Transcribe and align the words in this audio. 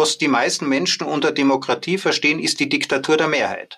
was 0.00 0.18
die 0.18 0.28
meisten 0.28 0.68
Menschen 0.68 1.06
unter 1.06 1.32
Demokratie 1.32 1.98
verstehen, 1.98 2.40
ist 2.40 2.60
die 2.60 2.68
Diktatur 2.68 3.16
der 3.16 3.28
Mehrheit. 3.28 3.76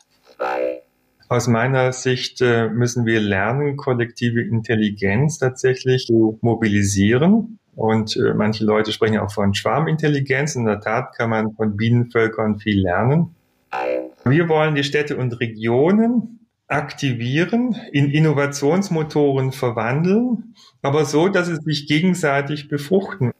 Aus 1.29 1.49
meiner 1.49 1.93
Sicht 1.93 2.41
äh, 2.41 2.69
müssen 2.69 3.07
wir 3.07 3.21
lernen, 3.21 3.77
kollektive 3.77 4.43
Intelligenz 4.43 5.39
tatsächlich 5.39 6.07
zu 6.07 6.39
mobilisieren. 6.43 7.59
Und 7.75 8.17
äh, 8.17 8.35
manche 8.35 8.65
Leute 8.65 8.93
sprechen 8.93 9.19
auch 9.19 9.33
von 9.33 9.55
Schwarmintelligenz. 9.55 10.57
In 10.57 10.67
der 10.67 10.81
Tat 10.81 11.17
kann 11.17 11.31
man 11.31 11.53
von 11.55 11.77
Bienenvölkern 11.77 12.59
viel 12.59 12.81
lernen. 12.83 13.35
Wir 14.25 14.49
wollen 14.49 14.75
die 14.75 14.85
Städte 14.85 15.17
und 15.17 15.41
Regionen 15.41 16.47
aktivieren, 16.69 17.77
in 17.93 18.11
Innovationsmotoren 18.11 19.53
verwandeln, 19.53 20.55
aber 20.83 21.05
so, 21.05 21.29
dass 21.29 21.49
sie 21.49 21.57
sich 21.57 21.87
gegenseitig 21.87 22.69
befruchten. 22.69 23.33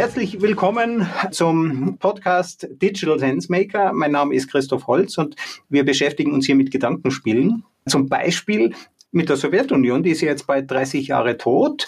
Herzlich 0.00 0.40
willkommen 0.40 1.06
zum 1.30 1.98
Podcast 1.98 2.66
Digital 2.70 3.18
Sense 3.18 3.52
Maker. 3.52 3.92
Mein 3.92 4.12
Name 4.12 4.34
ist 4.34 4.50
Christoph 4.50 4.86
Holz 4.86 5.18
und 5.18 5.36
wir 5.68 5.84
beschäftigen 5.84 6.32
uns 6.32 6.46
hier 6.46 6.54
mit 6.54 6.70
Gedankenspielen. 6.70 7.64
Zum 7.86 8.08
Beispiel 8.08 8.74
mit 9.12 9.28
der 9.28 9.36
Sowjetunion, 9.36 10.02
die 10.02 10.12
ist 10.12 10.22
jetzt 10.22 10.46
bald 10.46 10.70
30 10.70 11.08
Jahre 11.08 11.36
tot. 11.36 11.86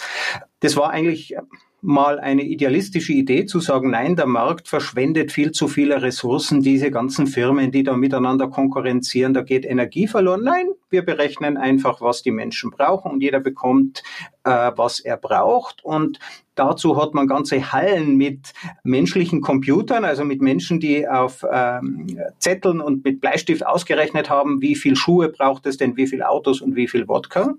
Das 0.59 0.75
war 0.75 0.91
eigentlich 0.91 1.35
mal 1.83 2.17
eine 2.19 2.43
idealistische 2.43 3.11
Idee 3.11 3.45
zu 3.45 3.59
sagen, 3.59 3.91
nein, 3.91 4.15
der 4.15 4.25
Markt 4.25 4.69
verschwendet 4.69 5.33
viel 5.33 5.51
zu 5.51 5.67
viele 5.67 6.01
Ressourcen, 6.01 6.61
diese 6.61 6.91
ganzen 6.91 7.27
Firmen, 7.27 7.71
die 7.71 7.83
da 7.83 7.97
miteinander 7.97 8.47
konkurrenzieren, 8.47 9.33
da 9.33 9.41
geht 9.41 9.65
Energie 9.65 10.07
verloren. 10.07 10.43
Nein, 10.43 10.67
wir 10.89 11.03
berechnen 11.03 11.57
einfach, 11.57 11.99
was 11.99 12.23
die 12.23 12.31
Menschen 12.31 12.71
brauchen 12.71 13.11
und 13.11 13.21
jeder 13.21 13.41
bekommt, 13.41 14.01
äh, 14.45 14.71
was 14.75 15.01
er 15.01 15.17
braucht. 15.17 15.83
Und 15.83 16.19
dazu 16.55 17.01
hat 17.01 17.13
man 17.13 17.27
ganze 17.27 17.73
Hallen 17.73 18.15
mit 18.15 18.53
menschlichen 18.83 19.41
Computern, 19.41 20.05
also 20.05 20.23
mit 20.23 20.41
Menschen, 20.41 20.79
die 20.79 21.05
auf 21.05 21.45
ähm, 21.51 22.17
Zetteln 22.39 22.79
und 22.79 23.03
mit 23.03 23.19
Bleistift 23.19 23.65
ausgerechnet 23.65 24.29
haben, 24.29 24.61
wie 24.61 24.75
viel 24.75 24.95
Schuhe 24.95 25.27
braucht 25.27 25.65
es 25.65 25.75
denn, 25.75 25.97
wie 25.97 26.07
viel 26.07 26.23
Autos 26.23 26.61
und 26.61 26.77
wie 26.77 26.87
viel 26.87 27.09
Wodka. 27.09 27.55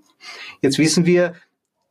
Jetzt 0.61 0.79
wissen 0.79 1.05
wir, 1.05 1.35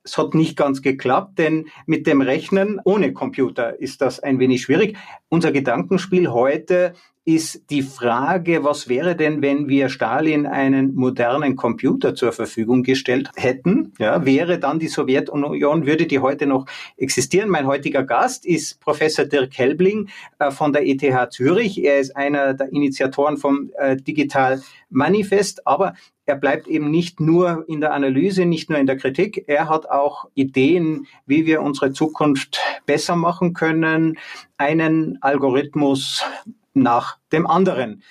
es 0.04 0.18
hat 0.18 0.34
nicht 0.34 0.56
ganz 0.56 0.82
geklappt, 0.82 1.38
denn 1.38 1.66
mit 1.86 2.06
dem 2.06 2.20
Rechnen 2.20 2.80
ohne 2.84 3.12
Computer 3.12 3.80
ist 3.80 4.00
das 4.02 4.20
ein 4.20 4.38
wenig 4.38 4.62
schwierig. 4.62 4.96
Unser 5.28 5.50
Gedankenspiel 5.50 6.30
heute 6.30 6.94
ist 7.26 7.70
die 7.70 7.80
Frage, 7.80 8.64
was 8.64 8.86
wäre 8.86 9.16
denn, 9.16 9.40
wenn 9.40 9.66
wir 9.66 9.88
Stalin 9.88 10.46
einen 10.46 10.94
modernen 10.94 11.56
Computer 11.56 12.14
zur 12.14 12.32
Verfügung 12.32 12.82
gestellt 12.82 13.30
hätten? 13.34 13.94
Ja, 13.98 14.26
wäre 14.26 14.58
dann 14.58 14.78
die 14.78 14.88
Sowjetunion, 14.88 15.86
würde 15.86 16.06
die 16.06 16.18
heute 16.18 16.46
noch 16.46 16.66
existieren? 16.98 17.48
Mein 17.48 17.66
heutiger 17.66 18.02
Gast 18.02 18.44
ist 18.44 18.78
Professor 18.80 19.24
Dirk 19.24 19.56
Helbling 19.56 20.10
äh, 20.38 20.50
von 20.50 20.74
der 20.74 20.86
ETH 20.86 21.32
Zürich. 21.32 21.82
Er 21.82 21.98
ist 21.98 22.14
einer 22.14 22.52
der 22.52 22.70
Initiatoren 22.70 23.38
vom 23.38 23.70
äh, 23.78 23.96
Digital 23.96 24.60
Manifest, 24.90 25.66
aber 25.66 25.94
er 26.26 26.36
bleibt 26.36 26.66
eben 26.66 26.90
nicht 26.90 27.20
nur 27.20 27.64
in 27.68 27.80
der 27.80 27.92
Analyse, 27.92 28.46
nicht 28.46 28.70
nur 28.70 28.78
in 28.78 28.86
der 28.86 28.96
Kritik. 28.96 29.44
Er 29.46 29.68
hat 29.68 29.90
auch 29.90 30.26
Ideen, 30.34 31.06
wie 31.26 31.44
wir 31.44 31.60
unsere 31.60 31.92
Zukunft 31.92 32.60
besser 32.86 33.14
machen 33.14 33.52
können. 33.52 34.18
Einen 34.56 35.18
Algorithmus 35.20 36.24
nach 36.72 37.18
dem 37.32 37.46
anderen. 37.46 38.02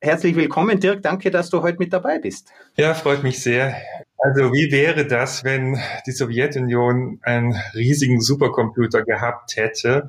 Herzlich 0.00 0.34
willkommen, 0.36 0.80
Dirk. 0.80 1.02
Danke, 1.02 1.30
dass 1.30 1.48
du 1.48 1.62
heute 1.62 1.78
mit 1.78 1.92
dabei 1.92 2.18
bist. 2.18 2.52
Ja, 2.76 2.92
freut 2.92 3.22
mich 3.22 3.40
sehr. 3.40 3.76
Also 4.18 4.52
wie 4.52 4.70
wäre 4.70 5.06
das, 5.06 5.44
wenn 5.44 5.78
die 6.06 6.12
Sowjetunion 6.12 7.20
einen 7.22 7.56
riesigen 7.74 8.20
Supercomputer 8.20 9.04
gehabt 9.04 9.56
hätte? 9.56 10.08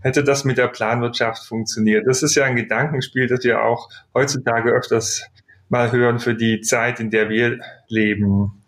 Hätte 0.00 0.24
das 0.24 0.44
mit 0.44 0.58
der 0.58 0.68
Planwirtschaft 0.68 1.46
funktioniert? 1.46 2.06
Das 2.06 2.22
ist 2.22 2.34
ja 2.34 2.44
ein 2.44 2.56
Gedankenspiel, 2.56 3.26
das 3.26 3.44
wir 3.44 3.62
auch 3.62 3.88
heutzutage 4.14 4.70
öfters 4.70 5.24
mal 5.70 5.90
hören 5.92 6.18
für 6.18 6.34
die 6.34 6.60
Zeit, 6.60 7.00
in 7.00 7.10
der 7.10 7.30
wir 7.30 7.58
leben? 7.88 8.62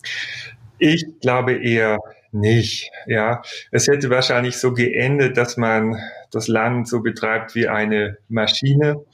Ich 0.79 1.05
glaube 1.21 1.53
eher 1.53 1.99
nicht. 2.33 2.91
Ja, 3.07 3.43
es 3.71 3.87
hätte 3.89 4.09
wahrscheinlich 4.11 4.57
so 4.57 4.73
geendet, 4.73 5.37
dass 5.37 5.57
man 5.57 5.97
das 6.31 6.49
Land 6.49 6.89
so 6.89 7.01
betreibt 7.01 7.55
wie 7.55 7.69
eine 7.69 8.17
Maschine 8.29 9.05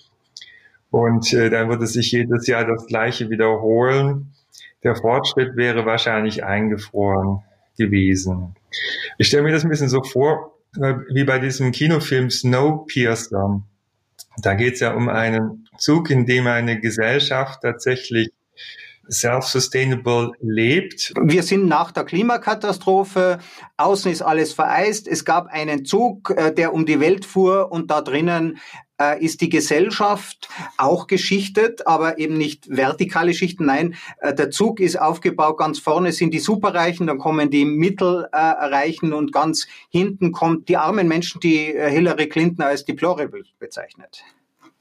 und 0.90 1.32
äh, 1.32 1.50
dann 1.50 1.68
würde 1.68 1.86
sich 1.86 2.12
jedes 2.12 2.46
Jahr 2.46 2.64
das 2.64 2.86
Gleiche 2.86 3.28
wiederholen. 3.30 4.32
Der 4.84 4.94
Fortschritt 4.94 5.56
wäre 5.56 5.84
wahrscheinlich 5.84 6.44
eingefroren 6.44 7.42
gewesen. 7.76 8.54
Ich 9.18 9.26
stelle 9.26 9.42
mir 9.42 9.52
das 9.52 9.64
ein 9.64 9.70
bisschen 9.70 9.88
so 9.88 10.02
vor, 10.02 10.54
äh, 10.80 10.94
wie 11.12 11.24
bei 11.24 11.38
diesem 11.38 11.72
Kinofilm 11.72 12.30
Snowpiercer. 12.30 13.62
Da 14.40 14.54
geht 14.54 14.74
es 14.74 14.80
ja 14.80 14.94
um 14.94 15.08
einen 15.08 15.68
Zug, 15.78 16.10
in 16.10 16.26
dem 16.26 16.46
eine 16.46 16.80
Gesellschaft 16.80 17.60
tatsächlich 17.62 18.30
self-sustainable 19.10 20.32
lebt. 20.40 21.14
Wir 21.22 21.42
sind 21.42 21.66
nach 21.66 21.92
der 21.92 22.04
Klimakatastrophe, 22.04 23.38
außen 23.76 24.12
ist 24.12 24.22
alles 24.22 24.52
vereist, 24.52 25.08
es 25.08 25.24
gab 25.24 25.46
einen 25.46 25.84
Zug, 25.84 26.30
äh, 26.36 26.52
der 26.52 26.74
um 26.74 26.84
die 26.84 27.00
Welt 27.00 27.24
fuhr 27.24 27.72
und 27.72 27.90
da 27.90 28.02
drinnen 28.02 28.58
äh, 29.00 29.24
ist 29.24 29.40
die 29.40 29.48
Gesellschaft 29.48 30.48
auch 30.76 31.06
geschichtet, 31.06 31.86
aber 31.86 32.18
eben 32.18 32.36
nicht 32.36 32.68
vertikale 32.68 33.34
Schichten. 33.34 33.66
Nein, 33.66 33.94
äh, 34.20 34.34
der 34.34 34.50
Zug 34.50 34.80
ist 34.80 35.00
aufgebaut, 35.00 35.58
ganz 35.58 35.78
vorne 35.78 36.12
sind 36.12 36.32
die 36.32 36.38
Superreichen, 36.38 37.06
dann 37.06 37.18
kommen 37.18 37.50
die 37.50 37.64
Mittelreichen 37.64 39.12
und 39.12 39.32
ganz 39.32 39.66
hinten 39.90 40.32
kommt 40.32 40.68
die 40.68 40.76
armen 40.76 41.08
Menschen, 41.08 41.40
die 41.40 41.74
Hillary 41.76 42.28
Clinton 42.28 42.64
als 42.64 42.84
deplorable 42.84 43.44
bezeichnet. 43.58 44.24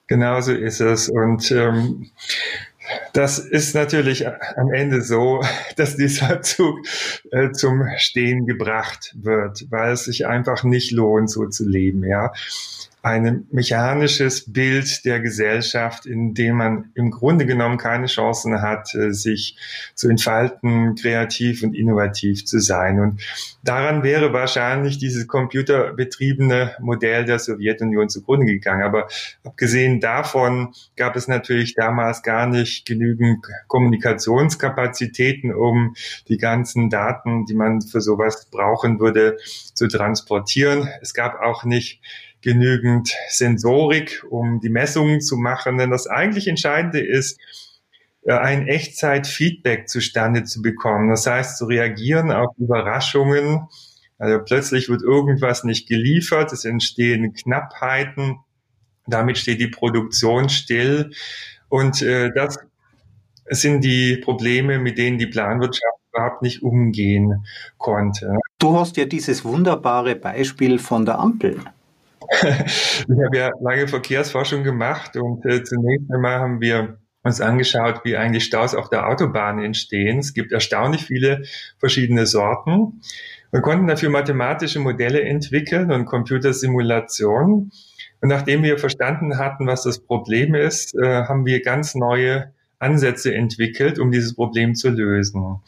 Genauso 0.08 0.54
ist 0.54 0.80
es. 0.80 1.10
Und 1.10 1.52
ähm, 1.52 2.10
das 3.14 3.40
ist 3.40 3.76
natürlich 3.76 4.26
am 4.28 4.72
Ende 4.72 5.02
so, 5.02 5.42
dass 5.76 5.98
dieser 5.98 6.42
Zug 6.42 6.80
äh, 7.32 7.52
zum 7.52 7.84
Stehen 7.98 8.46
gebracht 8.46 9.16
wird, 9.20 9.66
weil 9.70 9.92
es 9.92 10.06
sich 10.06 10.26
einfach 10.26 10.64
nicht 10.64 10.92
lohnt, 10.92 11.30
so 11.30 11.48
zu 11.48 11.68
leben. 11.68 12.04
Ja, 12.06 12.32
ein 13.08 13.48
mechanisches 13.52 14.52
Bild 14.52 15.06
der 15.06 15.22
Gesellschaft, 15.22 16.06
in 16.06 16.34
dem 16.34 16.58
man 16.58 16.92
im 16.94 17.10
Grunde 17.10 17.46
genommen 17.46 17.78
keine 17.78 18.08
Chancen 18.08 18.62
hat, 18.62 18.94
äh, 18.96 19.14
sich 19.14 19.58
zu 19.96 20.10
entfalten, 20.10 20.96
kreativ 20.96 21.64
und 21.64 21.74
innovativ 21.74 22.46
zu 22.46 22.60
sein. 22.60 23.00
Und 23.00 23.22
daran 23.64 24.04
wäre 24.04 24.34
wahrscheinlich 24.34 24.98
dieses 24.98 25.28
computerbetriebene 25.28 26.76
Modell 26.80 27.24
der 27.24 27.40
Sowjetunion 27.40 28.10
zugrunde 28.10 28.46
gegangen. 28.46 28.84
Aber 28.84 29.08
abgesehen 29.44 30.02
davon 30.02 30.74
gab 30.98 31.16
es 31.16 31.30
natürlich 31.30 31.76
damals 31.76 32.24
gar 32.24 32.46
nicht 32.46 32.86
genügend 32.86 33.46
Kommunikationskapazitäten, 33.68 35.54
um 35.54 35.96
die 36.28 36.38
ganzen 36.38 36.90
Daten, 36.90 37.46
die 37.46 37.56
man 37.56 37.82
für 37.82 38.02
sowas 38.02 38.50
brauchen 38.52 39.00
würde, 39.00 39.38
zu 39.74 39.88
transportieren. 39.88 40.90
Es 41.02 41.14
gab 41.14 41.40
auch 41.40 41.64
nicht 41.64 42.02
genügend 42.48 43.14
Sensorik, 43.28 44.24
um 44.30 44.62
die 44.62 44.70
Messungen 44.70 45.20
zu 45.20 45.36
machen. 45.36 45.78
Denn 45.78 45.92
das 45.92 46.08
eigentlich 46.08 46.48
Entscheidende 46.48 47.06
ist, 47.06 47.38
äh, 48.24 48.32
ein 48.32 48.70
Echtzeit-Feedback 48.70 49.90
zustande 49.90 50.46
zu 50.46 50.62
bekommen. 50.62 51.10
Das 51.10 51.28
heißt, 51.28 51.58
zu 51.58 51.66
reagieren 51.66 52.32
auf 52.32 52.56
Überraschungen. 52.58 53.68
Also 54.18 54.40
plötzlich 54.46 54.88
wird 54.88 55.02
irgendwas 55.02 55.66
nicht 55.66 55.90
geliefert, 55.90 56.54
es 56.54 56.64
entstehen 56.64 57.34
Knappheiten, 57.34 58.38
damit 59.08 59.38
steht 59.38 59.60
die 59.60 59.68
Produktion 59.68 60.48
still. 60.48 61.12
Und 61.68 62.02
äh, 62.02 62.32
das 62.34 62.60
sind 63.50 63.84
die 63.84 64.16
Probleme, 64.16 64.80
mit 64.80 64.98
denen 64.98 65.18
die 65.18 65.28
Planwirtschaft 65.28 66.00
überhaupt 66.14 66.42
nicht 66.44 66.64
umgehen 66.64 67.46
konnte. 67.78 68.38
Du 68.58 68.74
hast 68.80 68.96
ja 68.96 69.04
dieses 69.04 69.44
wunderbare 69.44 70.16
Beispiel 70.16 70.80
von 70.80 71.06
der 71.06 71.20
Ampel. 71.20 71.60
ich 72.42 73.24
habe 73.26 73.38
ja 73.38 73.52
lange 73.62 73.88
Verkehrsforschung 73.88 74.64
gemacht 74.64 75.16
und 75.18 75.46
äh, 75.46 75.64
zunächst 75.64 76.12
einmal 76.12 76.40
haben 76.40 76.62
wir 76.62 76.98
uns 77.24 77.42
angeschaut, 77.42 78.02
wie 78.04 78.18
eigentlich 78.18 78.46
Staus 78.46 78.74
auf 78.74 78.90
der 78.90 79.08
Autobahn 79.08 79.60
entstehen. 79.60 80.20
Es 80.20 80.34
gibt 80.34 80.52
erstaunlich 80.52 81.06
viele 81.06 81.44
verschiedene 81.78 82.26
Sorten. 82.26 83.02
Wir 83.52 83.62
konnten 83.62 83.88
dafür 83.88 84.10
mathematische 84.10 84.80
Modelle 84.80 85.22
entwickeln 85.22 85.92
und 85.92 86.06
Computersimulationen. 86.06 87.72
Und 88.20 88.30
nachdem 88.30 88.64
wir 88.64 88.78
verstanden 88.78 89.38
hatten, 89.38 89.68
was 89.68 89.84
das 89.84 90.00
Problem 90.00 90.56
ist, 90.56 90.96
äh, 90.96 91.24
haben 91.24 91.46
wir 91.46 91.62
ganz 91.62 91.96
neue 91.96 92.54
Ansätze 92.80 93.34
entwickelt, 93.34 94.00
um 94.00 94.12
dieses 94.12 94.36
Problem 94.36 94.76
zu 94.76 94.90
lösen. 94.90 95.62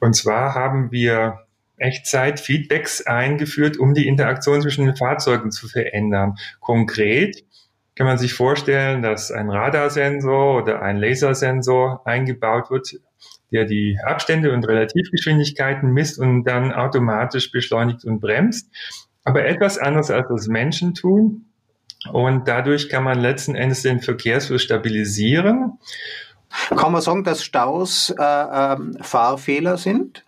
Und 0.00 0.14
zwar 0.14 0.54
haben 0.54 0.90
wir 0.92 1.45
Echtzeit-Feedbacks 1.78 3.06
eingeführt, 3.06 3.78
um 3.78 3.94
die 3.94 4.06
Interaktion 4.06 4.62
zwischen 4.62 4.86
den 4.86 4.96
Fahrzeugen 4.96 5.50
zu 5.50 5.68
verändern. 5.68 6.36
Konkret 6.60 7.44
kann 7.96 8.06
man 8.06 8.18
sich 8.18 8.34
vorstellen, 8.34 9.02
dass 9.02 9.30
ein 9.30 9.48
Radarsensor 9.50 10.62
oder 10.62 10.82
ein 10.82 10.98
Lasersensor 10.98 12.02
eingebaut 12.04 12.70
wird, 12.70 13.00
der 13.50 13.64
die 13.64 13.98
Abstände 14.04 14.52
und 14.52 14.68
Relativgeschwindigkeiten 14.68 15.90
misst 15.90 16.18
und 16.18 16.44
dann 16.44 16.72
automatisch 16.72 17.50
beschleunigt 17.50 18.04
und 18.04 18.20
bremst. 18.20 18.70
Aber 19.24 19.46
etwas 19.46 19.78
anderes 19.78 20.10
als 20.10 20.28
das 20.28 20.46
Menschen 20.46 20.94
tun. 20.94 21.46
Und 22.12 22.46
dadurch 22.46 22.88
kann 22.88 23.02
man 23.02 23.18
letzten 23.18 23.54
Endes 23.54 23.82
den 23.82 24.00
Verkehrsfluss 24.00 24.62
stabilisieren. 24.62 25.78
Kann 26.68 26.92
man 26.92 27.00
sagen, 27.00 27.24
dass 27.24 27.42
Staus 27.42 28.10
äh, 28.16 28.22
äh, 28.22 28.76
Fahrfehler 29.00 29.78
sind? 29.78 30.25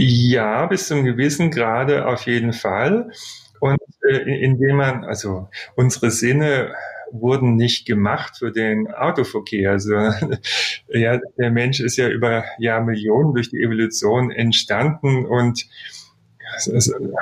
Ja, 0.00 0.64
bis 0.66 0.86
zum 0.86 1.04
gewissen 1.04 1.50
Grade 1.50 2.06
auf 2.06 2.22
jeden 2.22 2.52
Fall. 2.52 3.10
Und 3.58 3.80
äh, 4.08 4.44
indem 4.44 4.76
man, 4.76 5.04
also 5.04 5.48
unsere 5.74 6.12
Sinne 6.12 6.72
wurden 7.10 7.56
nicht 7.56 7.84
gemacht 7.84 8.36
für 8.38 8.52
den 8.52 8.86
Autoverkehr. 8.92 9.72
Also 9.72 9.94
ja, 10.88 11.18
der 11.36 11.50
Mensch 11.50 11.80
ist 11.80 11.96
ja 11.96 12.08
über 12.08 12.44
Jahrmillionen 12.60 13.34
durch 13.34 13.50
die 13.50 13.60
Evolution 13.60 14.30
entstanden 14.30 15.26
und 15.26 15.66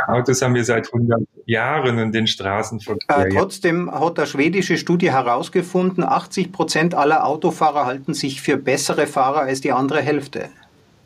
Autos 0.06 0.42
haben 0.42 0.54
wir 0.54 0.64
seit 0.64 0.86
100 0.86 1.20
Jahren 1.46 1.98
in 1.98 2.12
den 2.12 2.26
Straßenverkehr. 2.26 3.26
Äh, 3.26 3.30
trotzdem 3.30 3.90
hat 3.90 4.18
eine 4.18 4.26
schwedische 4.26 4.76
Studie 4.76 5.10
herausgefunden, 5.10 6.04
80 6.04 6.52
Prozent 6.52 6.94
aller 6.94 7.26
Autofahrer 7.26 7.86
halten 7.86 8.12
sich 8.12 8.42
für 8.42 8.58
bessere 8.58 9.06
Fahrer 9.06 9.40
als 9.40 9.62
die 9.62 9.72
andere 9.72 10.02
Hälfte. 10.02 10.50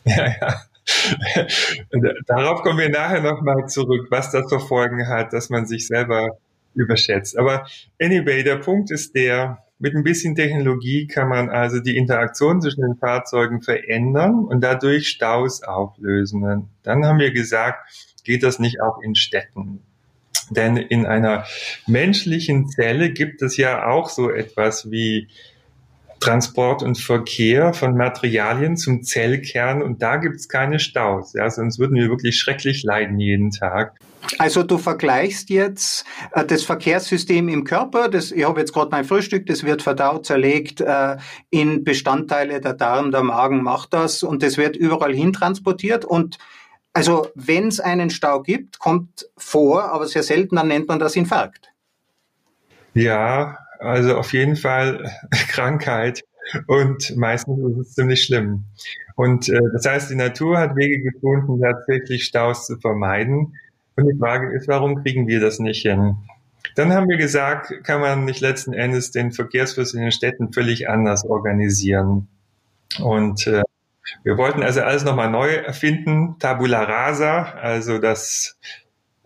Ja, 0.04 0.26
ja. 0.40 0.54
Darauf 2.26 2.62
kommen 2.62 2.78
wir 2.78 2.88
nachher 2.88 3.20
nochmal 3.20 3.66
zurück, 3.68 4.06
was 4.10 4.30
das 4.30 4.48
für 4.48 4.60
Folgen 4.60 5.08
hat, 5.08 5.32
dass 5.32 5.50
man 5.50 5.66
sich 5.66 5.86
selber 5.86 6.38
überschätzt. 6.74 7.38
Aber 7.38 7.66
anyway, 8.00 8.42
der 8.42 8.56
Punkt 8.56 8.90
ist 8.90 9.14
der, 9.14 9.64
mit 9.78 9.94
ein 9.94 10.04
bisschen 10.04 10.34
Technologie 10.36 11.06
kann 11.06 11.28
man 11.28 11.48
also 11.48 11.80
die 11.80 11.96
Interaktion 11.96 12.60
zwischen 12.60 12.82
den 12.82 12.96
Fahrzeugen 12.96 13.62
verändern 13.62 14.44
und 14.44 14.60
dadurch 14.60 15.08
Staus 15.08 15.62
auflösen. 15.62 16.68
dann 16.82 17.04
haben 17.06 17.18
wir 17.18 17.32
gesagt, 17.32 18.14
geht 18.24 18.42
das 18.42 18.58
nicht 18.58 18.82
auch 18.82 19.00
in 19.00 19.14
Städten? 19.14 19.80
Denn 20.50 20.76
in 20.76 21.06
einer 21.06 21.44
menschlichen 21.86 22.68
Zelle 22.68 23.10
gibt 23.10 23.40
es 23.40 23.56
ja 23.56 23.86
auch 23.86 24.10
so 24.10 24.30
etwas 24.30 24.90
wie 24.90 25.28
Transport 26.20 26.82
und 26.82 26.98
Verkehr 26.98 27.72
von 27.72 27.96
Materialien 27.96 28.76
zum 28.76 29.02
Zellkern 29.02 29.82
und 29.82 30.02
da 30.02 30.16
gibt 30.16 30.36
es 30.36 30.48
keine 30.48 30.78
Staus. 30.78 31.32
Ja, 31.32 31.48
sonst 31.50 31.78
würden 31.78 31.96
wir 31.96 32.08
wirklich 32.08 32.38
schrecklich 32.38 32.82
leiden 32.84 33.18
jeden 33.18 33.50
Tag. 33.50 33.96
Also 34.38 34.62
du 34.62 34.76
vergleichst 34.76 35.48
jetzt 35.48 36.04
äh, 36.32 36.44
das 36.44 36.62
Verkehrssystem 36.62 37.48
im 37.48 37.64
Körper, 37.64 38.08
das, 38.08 38.30
ich 38.32 38.44
habe 38.44 38.60
jetzt 38.60 38.72
gerade 38.72 38.90
mein 38.90 39.04
Frühstück, 39.04 39.46
das 39.46 39.64
wird 39.64 39.80
verdaut, 39.80 40.26
zerlegt 40.26 40.82
äh, 40.82 41.16
in 41.48 41.84
Bestandteile, 41.84 42.60
der 42.60 42.74
Darm, 42.74 43.12
der 43.12 43.22
Magen 43.22 43.62
macht 43.62 43.94
das 43.94 44.22
und 44.22 44.42
das 44.42 44.58
wird 44.58 44.76
überall 44.76 45.14
hin 45.14 45.32
transportiert 45.32 46.04
und 46.04 46.38
also 46.92 47.28
wenn 47.34 47.68
es 47.68 47.80
einen 47.80 48.10
Stau 48.10 48.42
gibt, 48.42 48.78
kommt 48.78 49.28
vor, 49.36 49.84
aber 49.84 50.06
sehr 50.06 50.24
selten, 50.24 50.56
dann 50.56 50.68
nennt 50.68 50.88
man 50.88 50.98
das 50.98 51.16
Infarkt. 51.16 51.72
Ja, 52.94 53.58
also 53.80 54.16
auf 54.16 54.32
jeden 54.32 54.56
Fall 54.56 55.10
Krankheit 55.48 56.22
und 56.66 57.16
meistens 57.16 57.58
ist 57.58 57.78
es 57.78 57.94
ziemlich 57.94 58.24
schlimm. 58.24 58.64
Und 59.16 59.48
äh, 59.48 59.60
das 59.72 59.86
heißt, 59.86 60.10
die 60.10 60.16
Natur 60.16 60.58
hat 60.58 60.76
Wege 60.76 61.02
gefunden, 61.02 61.60
tatsächlich 61.60 62.24
Staus 62.24 62.66
zu 62.66 62.78
vermeiden. 62.78 63.54
Und 63.96 64.08
die 64.08 64.18
Frage 64.18 64.54
ist, 64.56 64.66
warum 64.68 65.02
kriegen 65.02 65.26
wir 65.26 65.40
das 65.40 65.58
nicht 65.58 65.82
hin? 65.82 66.16
Dann 66.74 66.92
haben 66.92 67.08
wir 67.08 67.16
gesagt, 67.16 67.72
kann 67.84 68.00
man 68.00 68.24
nicht 68.24 68.40
letzten 68.40 68.72
Endes 68.72 69.10
den 69.10 69.32
Verkehrsfluss 69.32 69.94
in 69.94 70.00
den 70.00 70.12
Städten 70.12 70.52
völlig 70.52 70.88
anders 70.88 71.24
organisieren. 71.24 72.28
Und 73.02 73.46
äh, 73.46 73.62
wir 74.22 74.36
wollten 74.36 74.62
also 74.62 74.80
alles 74.80 75.04
nochmal 75.04 75.30
neu 75.30 75.50
erfinden, 75.50 76.36
Tabula 76.38 76.82
rasa, 76.82 77.42
also 77.42 77.98
das 77.98 78.58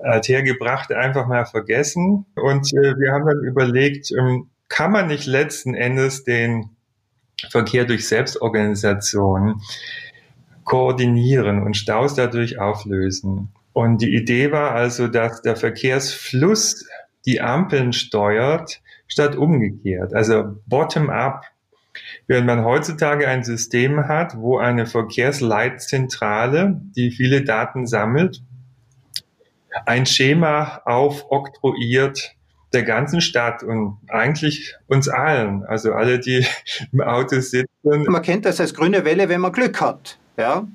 althergebrachte 0.05 0.97
einfach 0.97 1.27
mal 1.27 1.45
vergessen. 1.45 2.27
Und 2.37 2.73
äh, 2.73 2.97
wir 2.99 3.12
haben 3.12 3.27
dann 3.27 3.43
überlegt, 3.45 4.11
ähm, 4.12 4.51
kann 4.69 4.93
man 4.93 5.09
nicht 5.09 5.27
letzten 5.27 5.75
Endes 5.75 6.25
den 6.25 6.71
Verkehr 7.51 7.85
durch 7.85 8.09
Selbstorganisation 8.09 9.61
koordinieren 10.65 11.62
und 11.62 11.77
Staus 11.77 12.15
dadurch 12.15 12.59
auflösen. 12.59 13.53
Und 13.73 14.01
die 14.03 14.15
Idee 14.15 14.53
war 14.53 14.71
also, 14.73 15.09
dass 15.09 15.43
der 15.43 15.56
Verkehrsfluss 15.56 16.87
die 17.27 17.41
Ampeln 17.41 17.93
steuert, 17.93 18.81
statt 19.07 19.37
umgekehrt. 19.37 20.15
Also 20.15 20.57
bottom-up 20.67 21.45
Während 22.27 22.47
man 22.47 22.65
heutzutage 22.65 23.29
ein 23.29 23.45
System 23.45 24.09
hat, 24.09 24.37
wo 24.37 24.59
eine 24.59 24.87
Verkehrsleitzentrale, 24.87 26.81
die 26.97 27.11
viele 27.11 27.45
Daten 27.45 27.87
sammelt, 27.87 28.43
ein 29.87 30.06
Schema 30.06 30.82
aufoktroyiert 30.85 32.35
der 32.73 32.82
ganzen 32.82 33.21
Stadt 33.21 33.62
und 33.62 33.99
eigentlich 34.09 34.75
uns 34.88 35.09
allen, 35.09 35.65
also 35.65 35.93
alle, 35.93 36.19
die 36.19 36.44
im 36.93 37.00
Auto 37.00 37.41
sitzen. 37.41 37.69
Man 37.82 38.23
kennt 38.23 38.44
das 38.44 38.61
als 38.61 38.75
grüne 38.75 39.05
Welle, 39.05 39.29
wenn 39.29 39.41
man 39.41 39.53
Glück 39.53 39.81
hat, 39.81 40.19
ja. 40.37 40.67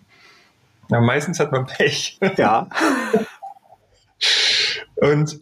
ja 0.89 1.01
meistens 1.01 1.39
hat 1.39 1.51
man 1.51 1.65
Pech. 1.65 2.19
Ja. 2.37 2.67
und 4.95 5.39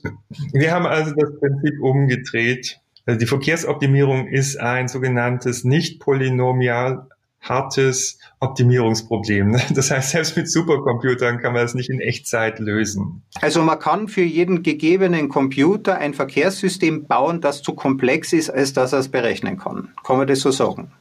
wir 0.54 0.72
haben 0.72 0.86
also 0.86 1.14
das 1.16 1.40
Prinzip 1.40 1.80
umgedreht 1.82 2.80
also 3.08 3.20
die 3.20 3.26
Verkehrsoptimierung 3.26 4.28
ist 4.28 4.58
ein 4.58 4.90
sogenanntes 4.90 5.64
nicht 5.64 6.02
polynomial 6.02 7.08
hartes 7.50 8.20
Optimierungsproblem. 8.40 9.60
Das 9.74 9.92
heißt, 9.92 10.12
selbst 10.12 10.38
mit 10.38 10.50
Supercomputern 10.50 11.40
kann 11.40 11.54
man 11.54 11.64
das 11.64 11.74
nicht 11.74 11.90
in 11.90 12.00
Echtzeit 12.00 12.60
lösen. 12.60 13.24
Also 13.42 13.62
man 13.62 13.80
kann 13.80 14.08
für 14.08 14.22
jeden 14.22 14.64
gegebenen 14.64 15.30
Computer 15.30 15.98
ein 15.98 16.14
Verkehrssystem 16.14 17.08
bauen, 17.08 17.42
das 17.42 17.62
zu 17.62 17.74
komplex 17.74 18.34
ist, 18.34 18.50
als 18.50 18.74
dass 18.74 18.94
er 18.94 19.00
es 19.00 19.10
berechnen 19.10 19.58
kann. 19.58 19.90
Kann 20.04 20.18
man 20.18 20.28
das 20.28 20.40
so 20.40 20.52
sagen? 20.52 20.92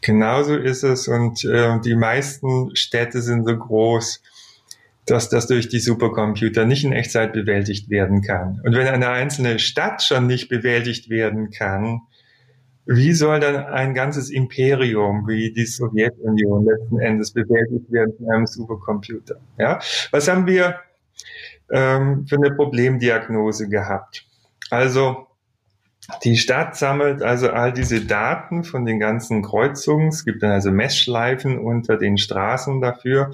Genauso 0.00 0.54
ist 0.56 0.84
es 0.84 1.08
und 1.08 1.44
äh, 1.44 1.80
die 1.80 1.96
meisten 1.96 2.74
Städte 2.76 3.22
sind 3.22 3.46
so 3.46 3.56
groß, 3.56 4.22
dass 5.06 5.28
das 5.28 5.46
durch 5.46 5.68
die 5.68 5.78
Supercomputer 5.78 6.64
nicht 6.64 6.84
in 6.84 6.92
Echtzeit 6.92 7.32
bewältigt 7.32 7.90
werden 7.90 8.22
kann. 8.22 8.60
Und 8.64 8.74
wenn 8.74 8.88
eine 8.88 9.08
einzelne 9.08 9.58
Stadt 9.58 10.02
schon 10.02 10.26
nicht 10.26 10.48
bewältigt 10.48 11.08
werden 11.08 11.50
kann, 11.50 12.02
wie 12.86 13.12
soll 13.12 13.40
dann 13.40 13.56
ein 13.56 13.94
ganzes 13.94 14.30
Imperium 14.30 15.26
wie 15.26 15.52
die 15.52 15.66
Sowjetunion 15.66 16.64
letzten 16.64 17.00
Endes 17.00 17.32
bewältigt 17.32 17.90
werden 17.90 18.14
von 18.16 18.30
einem 18.30 18.46
Supercomputer? 18.46 19.36
Ja, 19.58 19.80
was 20.12 20.28
haben 20.28 20.46
wir 20.46 20.76
ähm, 21.70 22.26
für 22.28 22.36
eine 22.36 22.52
Problemdiagnose 22.52 23.68
gehabt? 23.68 24.24
Also 24.70 25.26
die 26.22 26.36
Stadt 26.36 26.76
sammelt 26.76 27.22
also 27.22 27.50
all 27.50 27.72
diese 27.72 28.04
Daten 28.04 28.62
von 28.62 28.84
den 28.84 29.00
ganzen 29.00 29.42
Kreuzungen. 29.42 30.08
Es 30.08 30.24
gibt 30.24 30.42
dann 30.42 30.52
also 30.52 30.70
Messschleifen 30.70 31.58
unter 31.58 31.96
den 31.96 32.16
Straßen 32.16 32.80
dafür 32.80 33.32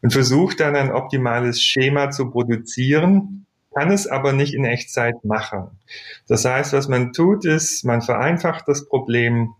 und 0.00 0.12
versucht 0.12 0.60
dann 0.60 0.74
ein 0.74 0.90
optimales 0.90 1.60
Schema 1.60 2.10
zu 2.10 2.30
produzieren, 2.30 3.46
kann 3.74 3.90
es 3.90 4.06
aber 4.06 4.32
nicht 4.32 4.54
in 4.54 4.64
Echtzeit 4.64 5.24
machen. 5.24 5.78
Das 6.28 6.44
heißt, 6.44 6.72
was 6.72 6.88
man 6.88 7.12
tut, 7.12 7.44
ist, 7.44 7.84
man 7.84 8.02
vereinfacht 8.02 8.68
das 8.68 8.88
Problem. 8.88 9.54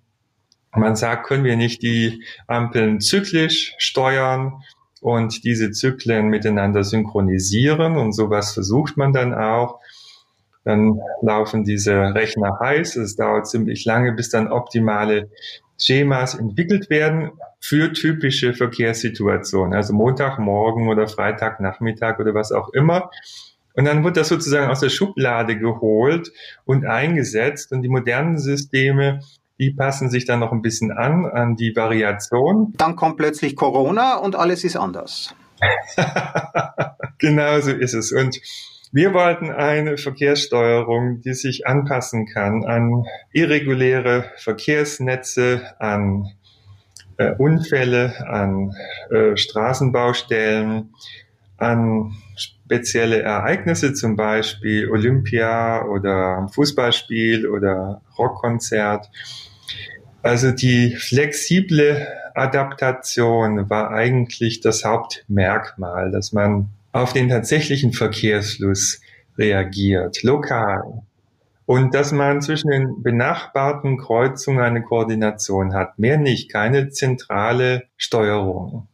Man 0.75 0.97
sagt, 0.97 1.27
können 1.27 1.45
wir 1.45 1.57
nicht 1.57 1.83
die 1.83 2.25
Ampeln 2.47 3.01
zyklisch 3.01 3.75
steuern 3.79 4.63
und 5.01 5.45
diese 5.45 5.71
Zyklen 5.73 6.29
miteinander 6.29 6.85
synchronisieren 6.85 7.97
und 7.97 8.13
sowas 8.13 8.53
versucht 8.55 8.97
man 8.97 9.13
dann 9.13 9.35
auch. 9.35 9.81
Dann 10.65 11.01
laufen 11.23 11.65
diese 11.65 12.15
Rechner 12.15 12.59
heiß. 12.61 12.97
Es 12.97 13.17
dauert 13.17 13.49
ziemlich 13.49 13.85
lange, 13.85 14.13
bis 14.13 14.31
dann 14.31 14.49
optimale 14.49 15.29
Schemas 15.77 16.35
entwickelt 16.35 16.89
werden 16.89 17.33
für 17.61 17.93
typische 17.93 18.55
Verkehrssituationen, 18.55 19.75
also 19.75 19.93
Montagmorgen 19.93 20.89
oder 20.89 21.09
Freitagnachmittag 21.09 22.19
oder 22.21 22.35
was 22.35 22.53
auch 22.53 22.69
immer. 22.71 23.11
Und 23.75 23.85
dann 23.85 24.05
wird 24.05 24.17
das 24.17 24.29
sozusagen 24.29 24.71
aus 24.71 24.81
der 24.81 24.91
Schublade 24.91 25.59
geholt 25.59 26.33
und 26.65 26.87
eingesetzt 26.87 27.73
und 27.73 27.83
die 27.83 27.89
modernen 27.89 28.39
Systeme, 28.39 29.21
die 29.59 29.71
passen 29.71 30.11
sich 30.11 30.25
dann 30.25 30.41
noch 30.41 30.53
ein 30.53 30.63
bisschen 30.63 30.93
an, 30.93 31.25
an 31.25 31.57
die 31.57 31.75
Variation. 31.75 32.73
Dann 32.77 32.97
kommt 32.97 33.17
plötzlich 33.17 33.57
Corona 33.57 34.17
und 34.17 34.37
alles 34.37 34.65
ist 34.65 34.77
anders. 34.77 35.35
genau 37.19 37.61
so 37.61 37.71
ist 37.71 37.95
es. 37.95 38.13
Und 38.13 38.41
Wir 38.95 39.15
wollten 39.15 39.51
eine 39.51 39.97
Verkehrssteuerung, 39.97 41.23
die 41.23 41.33
sich 41.33 41.67
anpassen 41.67 42.27
kann 42.27 42.67
an 42.67 43.05
irreguläre 43.33 44.27
Verkehrsnetze, 44.37 45.63
an 45.79 46.27
äh, 47.17 47.33
Unfälle, 47.39 48.13
an 48.29 48.75
äh, 49.11 49.35
Straßenbaustellen, 49.35 50.93
an 51.57 52.17
spezielle 52.73 53.21
Ereignisse, 53.21 53.93
zum 53.93 54.17
Beispiel 54.17 54.89
Olympia 54.89 55.85
oder 55.85 56.49
Fußballspiel 56.55 57.47
oder 57.47 58.01
Rockkonzert. 58.17 59.11
Also 60.23 60.53
die 60.53 60.97
flexible 60.97 62.07
Adaptation 62.35 63.69
war 63.69 63.91
eigentlich 63.91 64.61
das 64.61 64.87
Hauptmerkmal, 64.87 66.11
dass 66.11 66.33
man 66.33 66.69
auf 66.93 67.13
den 67.13 67.29
tatsächlichen 67.29 67.93
Verkehrsfluss 67.93 69.03
reagiert, 69.37 70.23
lokal. 70.23 71.03
Und 71.67 71.95
dass 71.95 72.11
man 72.11 72.41
zwischen 72.41 72.71
den 72.71 73.03
benachbarten 73.03 73.99
Kreuzungen 73.99 74.65
eine 74.65 74.83
Koordination 74.83 75.75
hat. 75.75 75.99
Mehr 75.99 76.17
nicht, 76.17 76.51
keine 76.51 76.89
zentrale 76.89 77.85
Steuerung. 77.99 78.89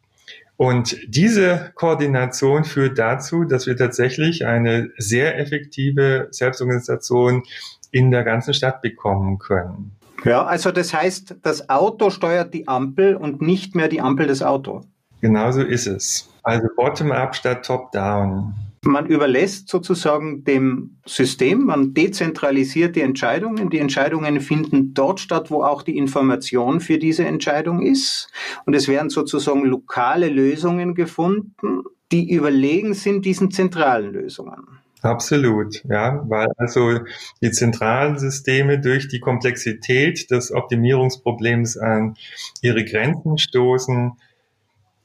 Und 0.58 0.98
diese 1.06 1.70
Koordination 1.76 2.64
führt 2.64 2.98
dazu, 2.98 3.44
dass 3.44 3.68
wir 3.68 3.76
tatsächlich 3.76 4.44
eine 4.44 4.90
sehr 4.98 5.38
effektive 5.38 6.26
Selbstorganisation 6.32 7.44
in 7.92 8.10
der 8.10 8.24
ganzen 8.24 8.52
Stadt 8.52 8.82
bekommen 8.82 9.38
können. 9.38 9.92
Ja, 10.24 10.44
also 10.44 10.72
das 10.72 10.92
heißt, 10.92 11.36
das 11.42 11.70
Auto 11.70 12.10
steuert 12.10 12.52
die 12.52 12.66
Ampel 12.66 13.14
und 13.14 13.40
nicht 13.40 13.76
mehr 13.76 13.86
die 13.86 14.00
Ampel 14.00 14.26
des 14.26 14.42
Autos. 14.42 14.84
Genauso 15.20 15.62
ist 15.62 15.86
es. 15.86 16.28
Also 16.42 16.66
bottom-up 16.74 17.36
statt 17.36 17.64
top-down. 17.64 18.52
Man 18.88 19.06
überlässt 19.06 19.68
sozusagen 19.68 20.44
dem 20.44 20.98
System, 21.04 21.66
man 21.66 21.92
dezentralisiert 21.92 22.96
die 22.96 23.02
Entscheidungen. 23.02 23.68
Die 23.68 23.78
Entscheidungen 23.78 24.40
finden 24.40 24.94
dort 24.94 25.20
statt, 25.20 25.50
wo 25.50 25.62
auch 25.62 25.82
die 25.82 25.98
Information 25.98 26.80
für 26.80 26.98
diese 26.98 27.26
Entscheidung 27.26 27.82
ist. 27.82 28.30
Und 28.64 28.74
es 28.74 28.88
werden 28.88 29.10
sozusagen 29.10 29.64
lokale 29.66 30.28
Lösungen 30.28 30.94
gefunden, 30.94 31.82
die 32.10 32.32
überlegen 32.32 32.94
sind 32.94 33.26
diesen 33.26 33.50
zentralen 33.50 34.12
Lösungen. 34.12 34.80
Absolut, 35.02 35.84
ja, 35.84 36.24
weil 36.26 36.48
also 36.56 37.00
die 37.42 37.52
zentralen 37.52 38.18
Systeme 38.18 38.80
durch 38.80 39.08
die 39.08 39.20
Komplexität 39.20 40.30
des 40.30 40.50
Optimierungsproblems 40.50 41.76
an 41.76 42.16
ihre 42.62 42.84
Grenzen 42.84 43.36
stoßen. 43.36 44.12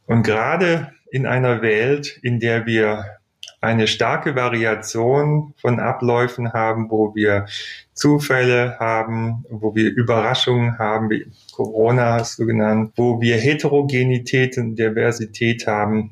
Und 0.07 0.23
gerade 0.23 0.93
in 1.11 1.25
einer 1.25 1.61
Welt, 1.61 2.17
in 2.23 2.39
der 2.39 2.65
wir 2.65 3.17
eine 3.63 3.87
starke 3.87 4.35
Variation 4.35 5.53
von 5.57 5.79
Abläufen 5.79 6.51
haben, 6.51 6.91
wo 6.91 7.15
wir 7.15 7.45
Zufälle 7.93 8.77
haben, 8.79 9.45
wo 9.49 9.73
wir 9.73 9.89
Überraschungen 9.89 10.77
haben, 10.77 11.09
wie 11.09 11.27
Corona 11.53 12.15
hast 12.19 12.39
du 12.39 12.45
genannt, 12.45 12.91
wo 12.97 13.21
wir 13.21 13.37
Heterogenität 13.37 14.57
und 14.57 14.75
Diversität 14.75 15.65
haben. 15.65 16.11